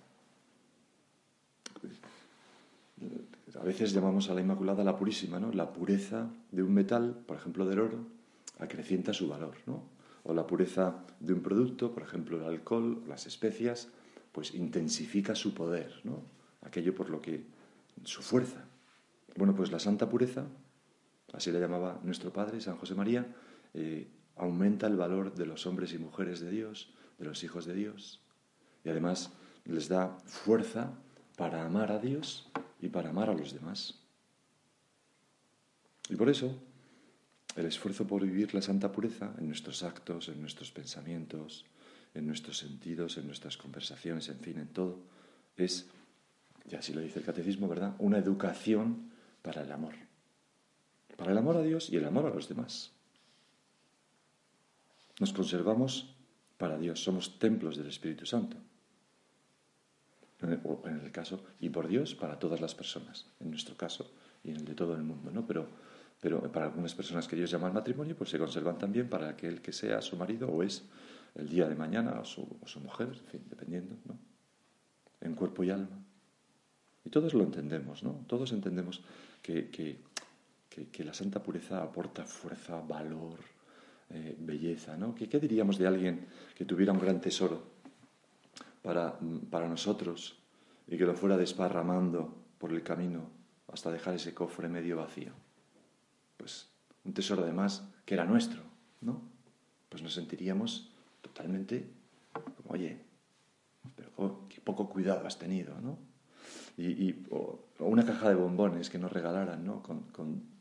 A 3.58 3.64
veces 3.64 3.94
llamamos 3.94 4.28
a 4.28 4.34
la 4.34 4.42
Inmaculada 4.42 4.84
la 4.84 4.98
Purísima, 4.98 5.40
¿no? 5.40 5.50
La 5.52 5.72
pureza 5.72 6.28
de 6.50 6.62
un 6.62 6.74
metal, 6.74 7.16
por 7.26 7.36
ejemplo 7.36 7.66
del 7.66 7.80
oro, 7.80 8.13
acrecienta 8.58 9.12
su 9.12 9.28
valor, 9.28 9.56
¿no? 9.66 9.94
o 10.24 10.32
la 10.32 10.46
pureza 10.46 11.04
de 11.20 11.32
un 11.32 11.42
producto, 11.42 11.92
por 11.92 12.02
ejemplo 12.02 12.38
el 12.38 12.44
alcohol, 12.44 13.02
las 13.06 13.26
especias, 13.26 13.88
pues 14.32 14.54
intensifica 14.54 15.34
su 15.34 15.54
poder, 15.54 16.00
¿no? 16.04 16.22
aquello 16.62 16.94
por 16.94 17.10
lo 17.10 17.20
que 17.20 17.44
su 18.04 18.22
fuerza. 18.22 18.64
Bueno, 19.36 19.54
pues 19.54 19.70
la 19.70 19.78
santa 19.78 20.08
pureza, 20.08 20.44
así 21.32 21.52
le 21.52 21.60
llamaba 21.60 22.00
nuestro 22.02 22.32
Padre, 22.32 22.60
San 22.60 22.76
José 22.76 22.94
María, 22.94 23.26
eh, 23.74 24.08
aumenta 24.36 24.86
el 24.86 24.96
valor 24.96 25.34
de 25.34 25.46
los 25.46 25.66
hombres 25.66 25.92
y 25.92 25.98
mujeres 25.98 26.40
de 26.40 26.50
Dios, 26.50 26.92
de 27.18 27.26
los 27.26 27.44
hijos 27.44 27.66
de 27.66 27.74
Dios, 27.74 28.20
y 28.84 28.88
además 28.88 29.32
les 29.64 29.88
da 29.88 30.16
fuerza 30.26 30.92
para 31.36 31.64
amar 31.64 31.92
a 31.92 31.98
Dios 31.98 32.50
y 32.80 32.88
para 32.88 33.10
amar 33.10 33.30
a 33.30 33.34
los 33.34 33.52
demás. 33.52 34.00
Y 36.08 36.16
por 36.16 36.28
eso 36.28 36.56
el 37.56 37.66
esfuerzo 37.66 38.06
por 38.06 38.22
vivir 38.22 38.54
la 38.54 38.62
santa 38.62 38.90
pureza 38.90 39.34
en 39.38 39.46
nuestros 39.46 39.82
actos, 39.82 40.28
en 40.28 40.40
nuestros 40.40 40.72
pensamientos, 40.72 41.64
en 42.14 42.26
nuestros 42.26 42.58
sentidos, 42.58 43.16
en 43.16 43.26
nuestras 43.26 43.56
conversaciones, 43.56 44.28
en 44.28 44.38
fin, 44.38 44.58
en 44.58 44.68
todo, 44.68 44.98
es, 45.56 45.86
y 46.70 46.74
así 46.74 46.92
lo 46.92 47.00
dice 47.00 47.20
el 47.20 47.24
catecismo, 47.24 47.68
¿verdad? 47.68 47.94
Una 47.98 48.18
educación 48.18 49.10
para 49.42 49.62
el 49.62 49.72
amor. 49.72 49.94
Para 51.16 51.32
el 51.32 51.38
amor 51.38 51.56
a 51.56 51.62
Dios 51.62 51.90
y 51.90 51.96
el 51.96 52.04
amor 52.04 52.26
a 52.26 52.34
los 52.34 52.48
demás. 52.48 52.90
Nos 55.20 55.32
conservamos 55.32 56.14
para 56.58 56.78
Dios, 56.78 57.02
somos 57.02 57.38
templos 57.38 57.76
del 57.76 57.86
Espíritu 57.86 58.26
Santo. 58.26 58.56
En 60.40 61.00
el 61.02 61.12
caso, 61.12 61.42
y 61.60 61.70
por 61.70 61.88
Dios 61.88 62.14
para 62.14 62.38
todas 62.38 62.60
las 62.60 62.74
personas, 62.74 63.26
en 63.40 63.50
nuestro 63.50 63.76
caso 63.76 64.10
y 64.42 64.50
en 64.50 64.56
el 64.56 64.64
de 64.64 64.74
todo 64.74 64.94
el 64.94 65.02
mundo, 65.02 65.30
¿no? 65.30 65.46
Pero 65.46 65.68
pero 66.24 66.40
para 66.50 66.64
algunas 66.64 66.94
personas 66.94 67.28
que 67.28 67.36
Dios 67.36 67.50
llama 67.50 67.66
al 67.66 67.74
matrimonio, 67.74 68.16
pues 68.16 68.30
se 68.30 68.38
conservan 68.38 68.78
también 68.78 69.10
para 69.10 69.28
aquel 69.28 69.60
que 69.60 69.74
sea 69.74 70.00
su 70.00 70.16
marido 70.16 70.48
o 70.48 70.62
es 70.62 70.82
el 71.34 71.50
día 71.50 71.68
de 71.68 71.74
mañana 71.74 72.18
o 72.18 72.24
su, 72.24 72.80
mujer, 72.82 73.08
en 73.08 73.26
fin, 73.26 73.42
dependiendo, 73.46 73.94
¿no? 74.06 74.18
En 75.20 75.34
cuerpo 75.34 75.62
y 75.64 75.68
alma. 75.68 76.02
Y 77.04 77.10
todos 77.10 77.34
lo 77.34 77.44
entendemos, 77.44 78.02
¿no? 78.02 78.24
Todos 78.26 78.52
entendemos 78.52 79.02
que, 79.42 79.68
que, 79.68 81.04
la 81.04 81.12
santa 81.12 81.42
pureza 81.42 81.82
aporta 81.82 82.24
fuerza, 82.24 82.80
valor, 82.80 83.40
eh, 84.08 84.34
belleza, 84.38 84.96
¿no? 84.96 85.14
¿Qué, 85.14 85.26
diríamos 85.26 85.76
de 85.76 85.86
alguien 85.86 86.26
que 86.56 86.64
tuviera 86.64 86.94
un 86.94 87.00
gran 87.00 87.20
tesoro 87.20 87.64
para, 88.80 89.18
para 89.50 89.68
nosotros 89.68 90.38
y 90.88 90.96
que 90.96 91.04
lo 91.04 91.12
fuera 91.12 91.36
desparramando 91.36 92.34
por 92.56 92.72
el 92.72 92.82
camino 92.82 93.28
hasta 93.70 93.92
dejar 93.92 94.14
ese 94.14 94.32
cofre 94.32 94.70
medio 94.70 94.96
vacío? 94.96 95.43
Pues 96.44 96.68
un 97.04 97.14
tesoro 97.14 97.42
además 97.42 97.88
que 98.04 98.12
era 98.12 98.26
nuestro, 98.26 98.60
¿no? 99.00 99.22
Pues 99.88 100.02
nos 100.02 100.12
sentiríamos 100.12 100.92
totalmente 101.22 101.88
como, 102.34 102.74
oye, 102.74 103.00
pero 103.96 104.44
qué 104.50 104.60
poco 104.60 104.90
cuidado 104.90 105.26
has 105.26 105.38
tenido, 105.38 105.80
¿no? 105.80 105.96
Y, 106.76 107.24
o, 107.30 107.64
una 107.78 108.04
caja 108.04 108.28
de 108.28 108.34
bombones 108.34 108.90
que 108.90 108.98
nos 108.98 109.10
regalaran, 109.10 109.64
¿no? 109.64 109.82
Con, 109.82 110.52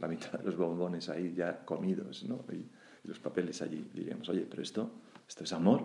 la 0.00 0.08
mitad 0.08 0.40
de 0.40 0.44
los 0.44 0.56
bombones 0.56 1.08
ahí 1.08 1.32
ya 1.34 1.64
comidos, 1.64 2.24
¿no? 2.24 2.44
Y, 2.52 2.68
los 3.04 3.20
papeles 3.20 3.62
allí, 3.62 3.88
diríamos, 3.94 4.28
oye, 4.28 4.44
pero 4.50 4.60
esto, 4.60 4.90
esto 5.26 5.44
es 5.44 5.52
amor. 5.52 5.84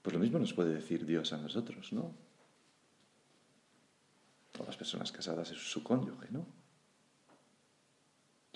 Pues 0.00 0.14
lo 0.14 0.18
mismo 0.18 0.38
nos 0.38 0.54
puede 0.54 0.72
decir 0.72 1.04
Dios 1.04 1.32
a 1.34 1.36
nosotros, 1.36 1.92
¿no? 1.92 2.14
Todas 4.50 4.68
las 4.68 4.76
personas 4.78 5.12
casadas 5.12 5.50
es 5.50 5.58
su 5.58 5.84
cónyuge, 5.84 6.28
¿no? 6.30 6.61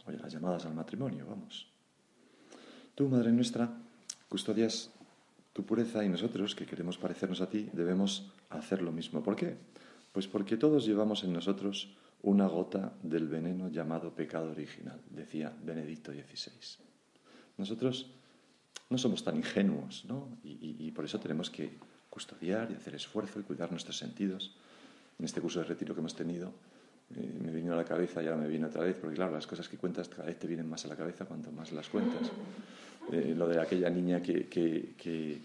Oye, 0.07 0.19
las 0.19 0.33
llamadas 0.33 0.67
al 0.67 0.75
matrimonio, 0.75 1.27
vamos. 1.29 1.69
Tú, 2.95 3.09
Madre 3.09 3.33
nuestra, 3.33 3.71
custodias 4.29 4.91
tu 5.53 5.65
pureza 5.65 6.05
y 6.05 6.09
nosotros, 6.09 6.55
que 6.55 6.67
queremos 6.67 6.99
parecernos 6.99 7.41
a 7.41 7.49
ti, 7.49 7.71
debemos 7.73 8.31
hacer 8.51 8.83
lo 8.83 8.93
mismo. 8.93 9.23
¿Por 9.23 9.37
qué? 9.37 9.57
Pues 10.13 10.27
porque 10.27 10.57
todos 10.57 10.85
llevamos 10.85 11.25
en 11.25 11.33
nosotros 11.33 11.97
una 12.23 12.47
gota 12.47 12.93
del 13.03 13.29
veneno 13.29 13.69
llamado 13.69 14.15
pecado 14.15 14.51
original, 14.51 15.01
decía 15.11 15.55
Benedicto 15.65 16.13
XVI. 16.13 16.85
Nosotros 17.57 18.11
no 18.91 18.99
somos 18.99 19.25
tan 19.25 19.37
ingenuos, 19.37 20.05
¿no? 20.07 20.29
Y, 20.45 20.91
por 20.93 21.05
eso 21.05 21.19
tenemos 21.19 21.51
que 21.51 21.79
custodiar 22.11 22.71
y 22.71 22.75
hacer 22.75 22.95
esfuerzo 22.95 23.41
y 23.41 23.43
cuidar 23.43 23.71
nuestros 23.71 23.97
sentidos. 23.97 24.57
En 25.19 25.25
este 25.25 25.41
curso 25.41 25.61
de 25.61 25.67
retiro 25.67 25.95
que 25.95 26.01
hemos 26.01 26.15
tenido, 26.15 26.53
me 27.11 27.53
vino 27.53 27.73
a 27.73 27.77
la 27.77 27.85
cabeza 27.85 28.23
y 28.23 28.27
ahora 28.27 28.41
me 28.41 28.49
viene 28.49 28.67
otra 28.67 28.83
vez, 28.83 28.97
porque 29.01 29.17
claro, 29.17 29.33
las 29.33 29.47
cosas 29.47 29.69
que 29.69 29.77
cuentas 29.77 30.09
cada 30.09 30.25
vez 30.25 30.39
te 30.39 30.47
vienen 30.47 30.69
más 30.69 30.85
a 30.85 30.89
la 30.89 30.97
cabeza 30.97 31.25
cuanto 31.25 31.53
más 31.53 31.73
las 31.73 31.89
cuentas. 31.89 32.31
Eh, 33.13 33.35
lo 33.37 33.47
de 33.47 33.61
aquella 33.61 33.89
niña 33.89 34.21
que, 34.21 34.49
que, 34.49 34.95
que, 34.99 35.39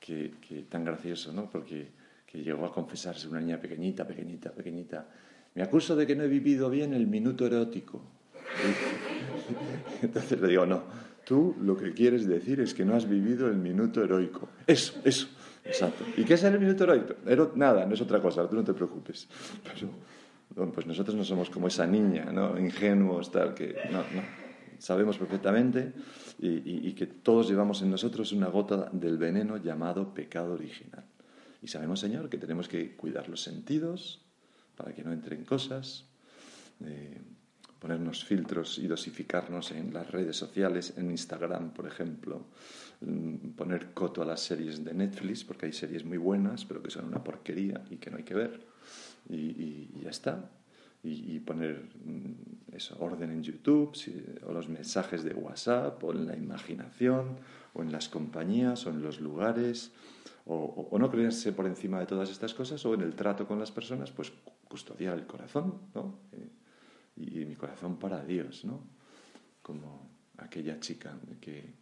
que, 0.00 0.62
tan 0.62 0.82
gracioso, 0.82 1.30
¿no? 1.30 1.50
Porque 1.50 1.88
que 2.24 2.42
llegó 2.42 2.64
a 2.64 2.72
confesarse 2.72 3.28
una 3.28 3.38
niña 3.38 3.60
pequeñita, 3.60 4.06
pequeñita, 4.06 4.50
pequeñita. 4.50 5.06
Me 5.54 5.62
acuso 5.62 5.94
de 5.94 6.06
que 6.06 6.16
no 6.16 6.22
he 6.22 6.28
vivido 6.28 6.70
bien 6.70 6.94
el 6.94 7.06
minuto 7.06 7.44
erótico. 7.44 8.00
Entonces 10.02 10.40
le 10.40 10.48
digo, 10.48 10.64
no, 10.64 10.84
tú 11.26 11.54
lo 11.60 11.76
que 11.76 11.92
quieres 11.92 12.26
decir 12.26 12.60
es 12.60 12.72
que 12.72 12.86
no 12.86 12.94
has 12.94 13.06
vivido 13.06 13.46
el 13.48 13.56
minuto 13.56 14.02
heroico. 14.02 14.48
Eso, 14.66 14.98
eso, 15.04 15.28
exacto. 15.64 16.04
¿Y 16.16 16.24
qué 16.24 16.34
es 16.34 16.44
el 16.44 16.58
minuto 16.58 16.84
heroico? 16.84 17.14
nada, 17.56 17.84
no 17.84 17.92
es 17.92 18.00
otra 18.00 18.22
cosa, 18.22 18.48
tú 18.48 18.56
no 18.56 18.64
te 18.64 18.72
preocupes. 18.72 19.28
Pero, 19.64 19.90
pues 20.54 20.86
nosotros 20.86 21.16
no 21.16 21.24
somos 21.24 21.50
como 21.50 21.68
esa 21.68 21.86
niña, 21.86 22.26
¿no? 22.32 22.58
Ingenuos, 22.58 23.30
tal, 23.30 23.54
que 23.54 23.76
no, 23.90 23.98
no. 23.98 24.42
Sabemos 24.78 25.16
perfectamente 25.16 25.92
y, 26.40 26.92
que 26.94 27.06
todos 27.06 27.48
llevamos 27.48 27.82
en 27.82 27.90
nosotros 27.90 28.32
una 28.32 28.48
gota 28.48 28.90
del 28.92 29.16
veneno 29.16 29.56
llamado 29.56 30.12
pecado 30.12 30.54
original. 30.54 31.04
Y 31.62 31.68
sabemos, 31.68 32.00
Señor, 32.00 32.28
que 32.28 32.36
tenemos 32.36 32.66
que 32.66 32.96
cuidar 32.96 33.28
los 33.28 33.40
sentidos 33.40 34.26
para 34.76 34.92
que 34.92 35.04
no 35.04 35.12
entren 35.12 35.44
cosas, 35.44 36.06
eh, 36.84 37.20
ponernos 37.78 38.24
filtros 38.24 38.78
y 38.78 38.88
dosificarnos 38.88 39.70
en 39.70 39.94
las 39.94 40.10
redes 40.10 40.36
sociales, 40.36 40.94
en 40.96 41.12
Instagram, 41.12 41.72
por 41.72 41.86
ejemplo, 41.86 42.46
mm, 43.02 43.50
poner 43.50 43.92
coto 43.94 44.22
a 44.22 44.24
las 44.24 44.40
series 44.40 44.84
de 44.84 44.94
Netflix, 44.94 45.44
porque 45.44 45.66
hay 45.66 45.72
series 45.72 46.04
muy 46.04 46.18
buenas, 46.18 46.64
pero 46.64 46.82
que 46.82 46.90
son 46.90 47.04
una 47.04 47.22
porquería 47.22 47.84
y 47.88 47.98
que 47.98 48.10
no 48.10 48.16
hay 48.16 48.24
que 48.24 48.34
ver, 48.34 48.71
y, 49.32 50.00
ya 50.02 50.10
está. 50.10 50.50
Y, 51.04 51.40
poner 51.40 51.88
mm, 52.04 52.74
eso, 52.76 52.96
orden 53.00 53.30
en 53.30 53.42
YouTube, 53.42 53.92
o 54.46 54.52
los 54.52 54.68
mensajes 54.68 55.24
de 55.24 55.34
WhatsApp, 55.34 56.02
o 56.04 56.12
en 56.12 56.26
la 56.26 56.36
imaginación, 56.36 57.38
o 57.74 57.82
en 57.82 57.90
las 57.90 58.08
compañías, 58.08 58.86
o 58.86 58.90
en 58.90 59.02
los 59.02 59.20
lugares, 59.20 59.90
o, 60.46 60.96
no 60.98 61.10
creerse 61.10 61.52
por 61.52 61.66
encima 61.66 61.98
de 61.98 62.06
todas 62.06 62.30
estas 62.30 62.54
cosas, 62.54 62.84
o 62.86 62.94
en 62.94 63.00
el 63.00 63.14
trato 63.14 63.46
con 63.46 63.58
las 63.58 63.72
personas, 63.72 64.10
pues 64.12 64.32
custodiar 64.68 65.18
el 65.18 65.26
corazón, 65.26 65.74
¿no? 65.94 66.18
Eh, 66.32 66.48
y 67.16 67.44
mi 67.44 67.56
corazón 67.56 67.98
para 67.98 68.24
Dios, 68.24 68.64
¿no? 68.64 68.80
Como 69.60 70.08
aquella 70.38 70.80
chica 70.80 71.14
que 71.40 71.74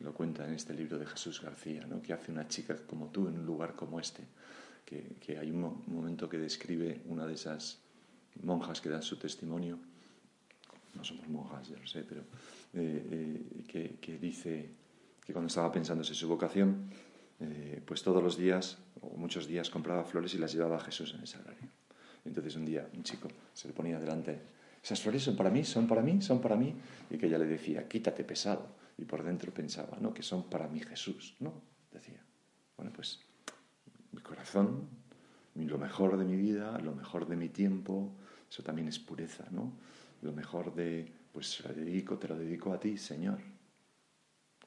lo 0.00 0.14
cuenta 0.14 0.46
en 0.46 0.54
este 0.54 0.74
libro 0.74 0.98
de 0.98 1.06
Jesús 1.06 1.42
García, 1.42 1.86
¿no? 1.86 2.00
Que 2.00 2.12
hace 2.12 2.32
una 2.32 2.48
chica 2.48 2.76
como 2.86 3.08
tú 3.08 3.28
en 3.28 3.38
un 3.38 3.46
lugar 3.46 3.74
como 3.74 4.00
este, 4.00 4.24
que, 4.84 5.16
que 5.20 5.38
hay 5.38 5.50
un, 5.50 5.82
momento 5.86 6.28
que 6.28 6.38
describe 6.38 7.00
una 7.06 7.26
de 7.26 7.34
esas 7.34 7.78
monjas 8.42 8.80
que 8.80 8.88
dan 8.88 9.02
su 9.02 9.16
testimonio, 9.16 9.78
no 10.94 11.04
somos 11.04 11.28
monjas, 11.28 11.68
ya 11.68 11.78
lo 11.78 11.86
sé, 11.86 12.02
pero 12.02 12.22
eh, 12.74 13.06
eh, 13.10 13.64
que, 13.66 13.96
que, 14.00 14.18
dice 14.18 14.70
que 15.24 15.32
cuando 15.32 15.48
estaba 15.48 15.70
pensándose 15.70 16.14
su 16.14 16.28
vocación, 16.28 16.90
eh, 17.40 17.80
pues 17.84 18.02
todos 18.02 18.22
los 18.22 18.36
días, 18.36 18.78
o 19.00 19.16
muchos 19.16 19.46
días, 19.46 19.70
compraba 19.70 20.04
flores 20.04 20.34
y 20.34 20.38
las 20.38 20.52
llevaba 20.52 20.76
a 20.76 20.80
Jesús 20.80 21.14
en 21.14 21.20
el 21.20 21.26
sagrario. 21.26 21.68
Entonces 22.24 22.56
un 22.56 22.66
día 22.66 22.88
un 22.94 23.02
chico 23.02 23.28
se 23.54 23.68
le 23.68 23.74
ponía 23.74 23.98
delante 23.98 24.38
esas 24.82 25.00
flores 25.00 25.22
son 25.22 25.36
para 25.36 25.50
mí, 25.50 25.64
son 25.64 25.86
para 25.86 26.02
mí, 26.02 26.22
son 26.22 26.40
para 26.40 26.56
mí. 26.56 26.74
Y 27.10 27.18
que 27.18 27.26
ella 27.26 27.38
le 27.38 27.46
decía, 27.46 27.86
quítate 27.86 28.24
pesado. 28.24 28.66
Y 28.96 29.04
por 29.04 29.22
dentro 29.22 29.52
pensaba, 29.52 29.98
no, 30.00 30.12
que 30.12 30.22
son 30.22 30.44
para 30.44 30.68
mí 30.68 30.80
Jesús, 30.80 31.36
¿no? 31.40 31.52
Decía, 31.92 32.22
bueno, 32.76 32.92
pues 32.94 33.20
mi 34.12 34.20
corazón, 34.20 34.88
lo 35.54 35.78
mejor 35.78 36.16
de 36.16 36.24
mi 36.24 36.36
vida, 36.36 36.78
lo 36.78 36.94
mejor 36.94 37.26
de 37.26 37.36
mi 37.36 37.48
tiempo, 37.48 38.12
eso 38.48 38.62
también 38.62 38.88
es 38.88 38.98
pureza, 38.98 39.46
¿no? 39.50 39.72
Lo 40.22 40.32
mejor 40.32 40.74
de, 40.74 41.10
pues 41.32 41.62
lo 41.64 41.72
dedico, 41.72 42.18
te 42.18 42.28
lo 42.28 42.38
dedico 42.38 42.72
a 42.72 42.80
ti, 42.80 42.98
Señor. 42.98 43.38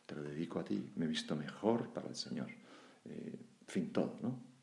Te 0.06 0.16
lo 0.16 0.24
dedico 0.24 0.60
a 0.60 0.64
ti, 0.64 0.92
me 0.96 1.06
he 1.06 1.08
visto 1.08 1.36
mejor 1.36 1.90
para 1.90 2.10
el 2.10 2.16
Señor. 2.16 2.50
Eh, 3.06 3.36
en 3.62 3.68
fin, 3.68 3.92
todo, 3.92 4.18
¿no? 4.22 4.54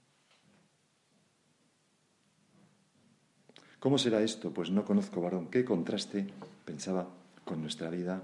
¿Cómo 3.79 3.97
será 3.97 4.21
esto? 4.21 4.53
Pues 4.53 4.71
no 4.71 4.85
conozco 4.85 5.23
varón. 5.23 5.49
¿Qué 5.51 5.65
contraste, 5.65 6.27
pensaba, 6.67 7.09
con 7.45 7.63
nuestra 7.63 7.89
vida 7.89 8.23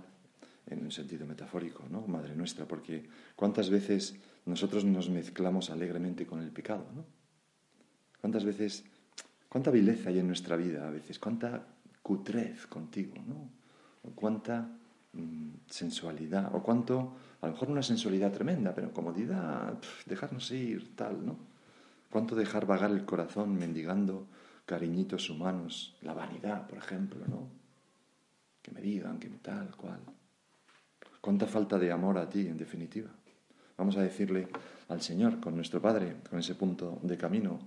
en 0.66 0.84
un 0.84 0.90
sentido 0.90 1.26
metafórico, 1.26 1.84
¿no? 1.90 2.06
Madre 2.06 2.34
nuestra, 2.34 2.66
porque 2.66 3.08
cuántas 3.36 3.70
veces 3.70 4.16
nosotros 4.46 4.84
nos 4.84 5.08
mezclamos 5.08 5.70
alegremente 5.70 6.26
con 6.26 6.42
el 6.42 6.50
pecado, 6.50 6.86
¿no? 6.94 7.04
¿Cuántas 8.20 8.44
veces, 8.44 8.84
cuánta 9.48 9.70
vileza 9.70 10.08
hay 10.08 10.18
en 10.18 10.26
nuestra 10.26 10.56
vida 10.56 10.86
a 10.86 10.90
veces, 10.90 11.18
cuánta 11.18 11.66
cutrez 12.02 12.66
contigo, 12.66 13.14
¿no? 13.26 13.50
O 14.02 14.10
cuánta 14.14 14.68
mm, 15.12 15.50
sensualidad, 15.68 16.54
o 16.54 16.62
cuánto, 16.62 17.16
a 17.40 17.46
lo 17.46 17.52
mejor 17.52 17.70
una 17.70 17.82
sensualidad 17.82 18.32
tremenda, 18.32 18.74
pero 18.74 18.92
comodidad, 18.92 19.78
dejarnos 20.06 20.50
ir, 20.50 20.96
tal, 20.96 21.24
¿no? 21.24 21.36
Cuánto 22.10 22.34
dejar 22.34 22.66
vagar 22.66 22.90
el 22.90 23.04
corazón 23.04 23.56
mendigando 23.56 24.26
cariñitos 24.64 25.30
humanos, 25.30 25.96
la 26.02 26.12
vanidad, 26.12 26.66
por 26.66 26.78
ejemplo, 26.78 27.24
¿no? 27.28 27.48
Que 28.62 28.72
me 28.72 28.80
digan 28.80 29.20
que 29.20 29.28
tal, 29.28 29.76
cual. 29.76 30.00
Cuánta 31.26 31.48
falta 31.48 31.76
de 31.76 31.90
amor 31.90 32.18
a 32.18 32.30
ti, 32.30 32.46
en 32.46 32.56
definitiva. 32.56 33.10
Vamos 33.76 33.96
a 33.96 34.00
decirle 34.00 34.46
al 34.86 35.02
Señor, 35.02 35.40
con 35.40 35.56
nuestro 35.56 35.82
Padre, 35.82 36.18
con 36.30 36.38
ese 36.38 36.54
punto 36.54 37.00
de 37.02 37.18
camino, 37.18 37.58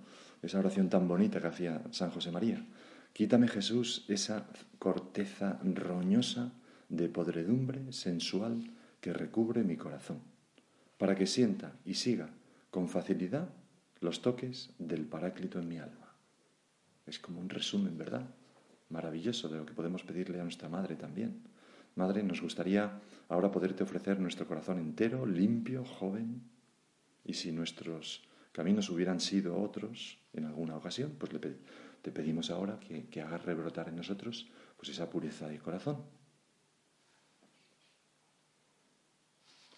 esa 0.41 0.60
oración 0.60 0.88
tan 0.88 1.10
bonita 1.10 1.41
que 1.41 1.48
hacía 1.48 1.82
San 1.91 2.10
José 2.10 2.32
María. 2.32 2.65
Quítame, 3.12 3.50
Jesús, 3.50 4.06
esa 4.08 4.48
corteza 4.80 5.60
roñosa 5.62 6.54
de 6.88 7.10
podredumbre 7.10 7.91
sensual 7.91 8.72
que 9.02 9.12
recubre 9.12 9.65
mi 9.65 9.76
corazón, 9.76 10.22
para 10.98 11.15
que 11.15 11.28
sienta 11.28 11.74
y 11.84 11.95
siga 11.95 12.30
con 12.72 12.88
facilidad 12.88 13.50
los 14.00 14.22
toques 14.22 14.69
del 14.80 15.04
Paráclito 15.04 15.60
en 15.60 15.67
mi 15.67 15.80
alma. 15.80 16.15
Es 17.06 17.19
como 17.19 17.41
un 17.41 17.50
resumen, 17.50 17.98
¿verdad? 17.98 18.24
Maravilloso 18.88 19.50
de 19.50 19.58
lo 19.58 19.65
que 19.65 19.74
podemos 19.74 20.04
pedirle 20.04 20.39
a 20.39 20.43
nuestra 20.43 20.69
Madre 20.69 20.95
también. 20.95 21.43
Madre, 21.95 22.23
nos 22.23 22.41
gustaría 22.41 22.99
ahora 23.28 23.52
poderte 23.52 23.84
ofrecer 23.84 24.19
nuestro 24.19 24.47
corazón 24.47 24.80
entero, 24.80 25.25
limpio, 25.25 25.84
joven. 25.86 26.41
Y 27.25 27.34
si 27.34 27.52
nuestros 27.52 28.23
caminos 28.52 28.89
hubieran 28.89 29.19
sido 29.19 29.60
otros 29.62 30.19
en 30.34 30.45
alguna 30.45 30.75
ocasión, 30.75 31.15
pues 31.17 31.32
te 32.02 32.12
pedimos 32.12 32.49
ahora 32.49 32.80
que, 32.80 33.08
que 33.08 33.21
hagas 33.21 33.43
rebrotar 33.43 33.89
en 33.89 33.97
nosotros 33.97 34.47
pues 34.78 34.89
esa 34.89 35.10
pureza 35.10 35.47
de 35.47 35.60
corazón. 35.60 36.04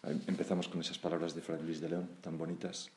Empezamos 0.04 0.68
con 0.68 0.82
esas 0.82 0.98
palabras 0.98 1.36
de 1.36 1.42
Fray 1.42 1.62
Luis 1.62 1.80
de 1.80 1.90
León, 1.90 2.10
tan 2.22 2.38
bonitas. 2.38 2.90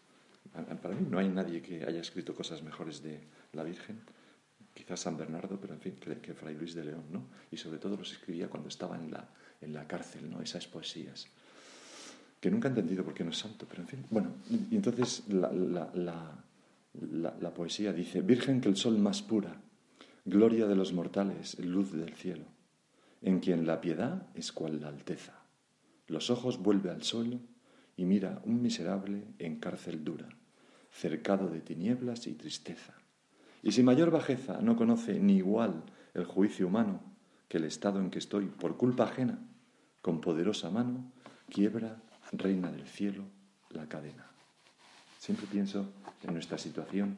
Para 0.83 0.95
mí 0.95 1.07
no 1.09 1.19
hay 1.19 1.29
nadie 1.29 1.61
que 1.61 1.85
haya 1.85 2.01
escrito 2.01 2.35
cosas 2.35 2.63
mejores 2.63 3.03
de 3.03 3.21
la 3.53 3.63
Virgen 3.63 4.01
quizás 4.75 5.01
San 5.01 5.17
Bernardo, 5.17 5.59
pero 5.61 5.73
en 5.75 5.81
fin, 5.81 5.95
que, 5.97 6.35
Fray 6.35 6.57
Luis 6.57 6.75
de 6.75 6.85
León, 6.85 7.05
¿no? 7.11 7.29
Y 7.51 7.57
sobre 7.57 7.79
todo 7.79 7.97
los 7.97 8.13
escribía 8.13 8.49
cuando 8.49 8.69
estaba 8.69 8.97
en 8.97 9.11
la, 9.11 9.31
en 9.61 9.73
la 9.73 9.87
cárcel, 9.87 10.29
¿no? 10.29 10.43
Esas 10.43 10.67
poesías, 10.67 11.29
que 12.41 12.51
nunca 12.51 12.69
he 12.69 12.71
entendido 12.71 13.05
por 13.05 13.15
qué 13.15 13.25
no 13.25 13.31
es 13.31 13.39
santo, 13.39 13.67
pero 13.69 13.83
en 13.83 13.89
fin. 13.89 14.05
Bueno, 14.11 14.35
y 14.71 14.75
entonces 14.75 15.23
la, 15.29 15.91
la 15.95 17.55
poesía 17.55 17.93
dice, 17.93 18.21
Virgen 18.21 18.61
que 18.61 18.69
el 18.69 18.77
sol 18.77 18.99
más 18.99 19.23
pura, 19.23 19.61
gloria 20.25 20.67
de 20.67 20.75
los 20.75 20.93
mortales, 20.93 21.59
luz 21.61 21.93
del 21.93 22.15
cielo, 22.15 22.47
en 23.23 23.39
quien 23.39 23.67
la 23.67 23.81
piedad 23.81 24.27
es 24.35 24.53
cual 24.53 24.81
la 24.81 24.89
alteza. 24.89 25.45
Los 26.09 26.31
ojos 26.31 26.59
vuelve 26.59 26.91
al 26.91 27.05
suelo 27.05 27.41
y 27.97 28.05
mira 28.05 28.43
un 28.45 28.61
miserable 28.61 29.29
en 29.39 29.61
cárcel 29.61 30.05
dura, 30.05 30.29
cercado 30.91 31.49
de 31.49 31.61
tinieblas 31.61 32.27
y 32.27 32.35
tristeza 32.35 33.04
y 33.65 33.73
si 33.73 33.83
mayor 33.83 34.11
bajeza 34.11 34.61
no 34.61 34.77
conoce 34.77 35.19
ni 35.19 35.37
igual 35.37 35.83
el 36.13 36.27
juicio 36.27 36.67
humano 36.67 37.01
que 37.49 37.57
el 37.57 37.65
estado 37.65 37.99
en 37.99 38.11
que 38.11 38.19
estoy 38.19 38.45
por 38.45 38.77
culpa 38.77 39.05
ajena, 39.05 39.39
con 40.03 40.21
poderosa 40.21 40.71
mano 40.71 41.11
quiebra, 41.49 41.97
reina 42.33 42.71
del 42.71 42.87
cielo, 42.87 43.25
la 43.71 43.89
cadena. 43.89 44.27
Siempre 45.19 45.47
pienso 45.47 45.87
en 46.23 46.35
nuestra 46.35 46.59
situación 46.59 47.17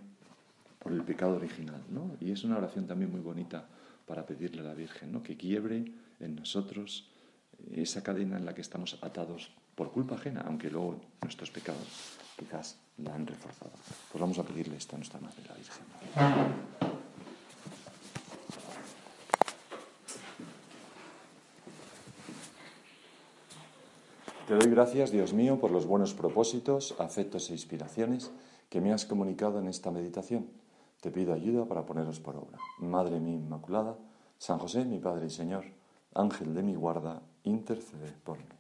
por 0.79 0.93
el 0.93 1.03
pecado 1.03 1.35
original, 1.35 1.83
¿no? 1.91 2.17
Y 2.21 2.31
es 2.31 2.45
una 2.45 2.59
oración 2.59 2.87
también 2.87 3.11
muy 3.11 3.21
bonita 3.21 3.67
para 4.07 4.25
pedirle 4.25 4.61
a 4.61 4.65
la 4.65 4.75
Virgen, 4.75 5.11
¿no? 5.11 5.25
Que 5.25 5.37
quiebre 5.37 5.85
en 6.21 6.37
nosotros 6.37 7.11
esa 7.73 8.05
cadena 8.05 8.37
en 8.37 8.45
la 8.45 8.55
que 8.55 8.61
estamos 8.61 8.97
atados 9.03 9.51
por 9.75 9.91
culpa 9.91 10.15
ajena, 10.15 10.43
aunque 10.47 10.71
luego 10.71 11.01
nuestros 11.23 11.51
pecados 11.51 12.19
quizás 12.39 12.79
la 12.99 13.15
han 13.15 13.27
reforzado. 13.27 13.73
Pues 14.11 14.21
vamos 14.21 14.39
a 14.39 14.43
pedirle 14.43 14.77
esto 14.77 14.97
a 14.97 14.99
nuestra 14.99 15.21
Madre, 15.21 15.43
la 15.49 15.55
Virgen. 15.55 15.85
Te 24.47 24.55
doy 24.55 24.71
gracias, 24.71 25.11
Dios 25.11 25.33
mío, 25.33 25.59
por 25.59 25.73
los 25.73 25.87
buenos 25.87 26.15
propósitos, 26.15 26.95
afectos 27.01 27.51
e 27.51 27.55
inspiraciones 27.55 28.31
que 28.69 28.81
me 28.81 28.93
has 28.93 29.05
comunicado 29.05 29.59
en 29.59 29.67
esta 29.67 29.91
meditación. 29.91 30.47
Te 31.01 31.11
pido 31.11 31.35
ayuda 31.35 31.67
para 31.67 31.85
ponerlos 31.85 32.21
por 32.21 32.37
obra. 32.37 32.59
Madre 32.79 33.19
mía 33.19 33.35
Inmaculada, 33.35 33.97
San 34.39 34.59
José, 34.59 34.85
mi 34.85 34.99
Padre 34.99 35.27
y 35.27 35.31
Señor, 35.31 35.65
Ángel 36.15 36.55
de 36.55 36.63
mi 36.63 36.75
guarda, 36.75 37.23
intercede 37.43 38.13
por 38.25 38.39
mí. 38.39 38.56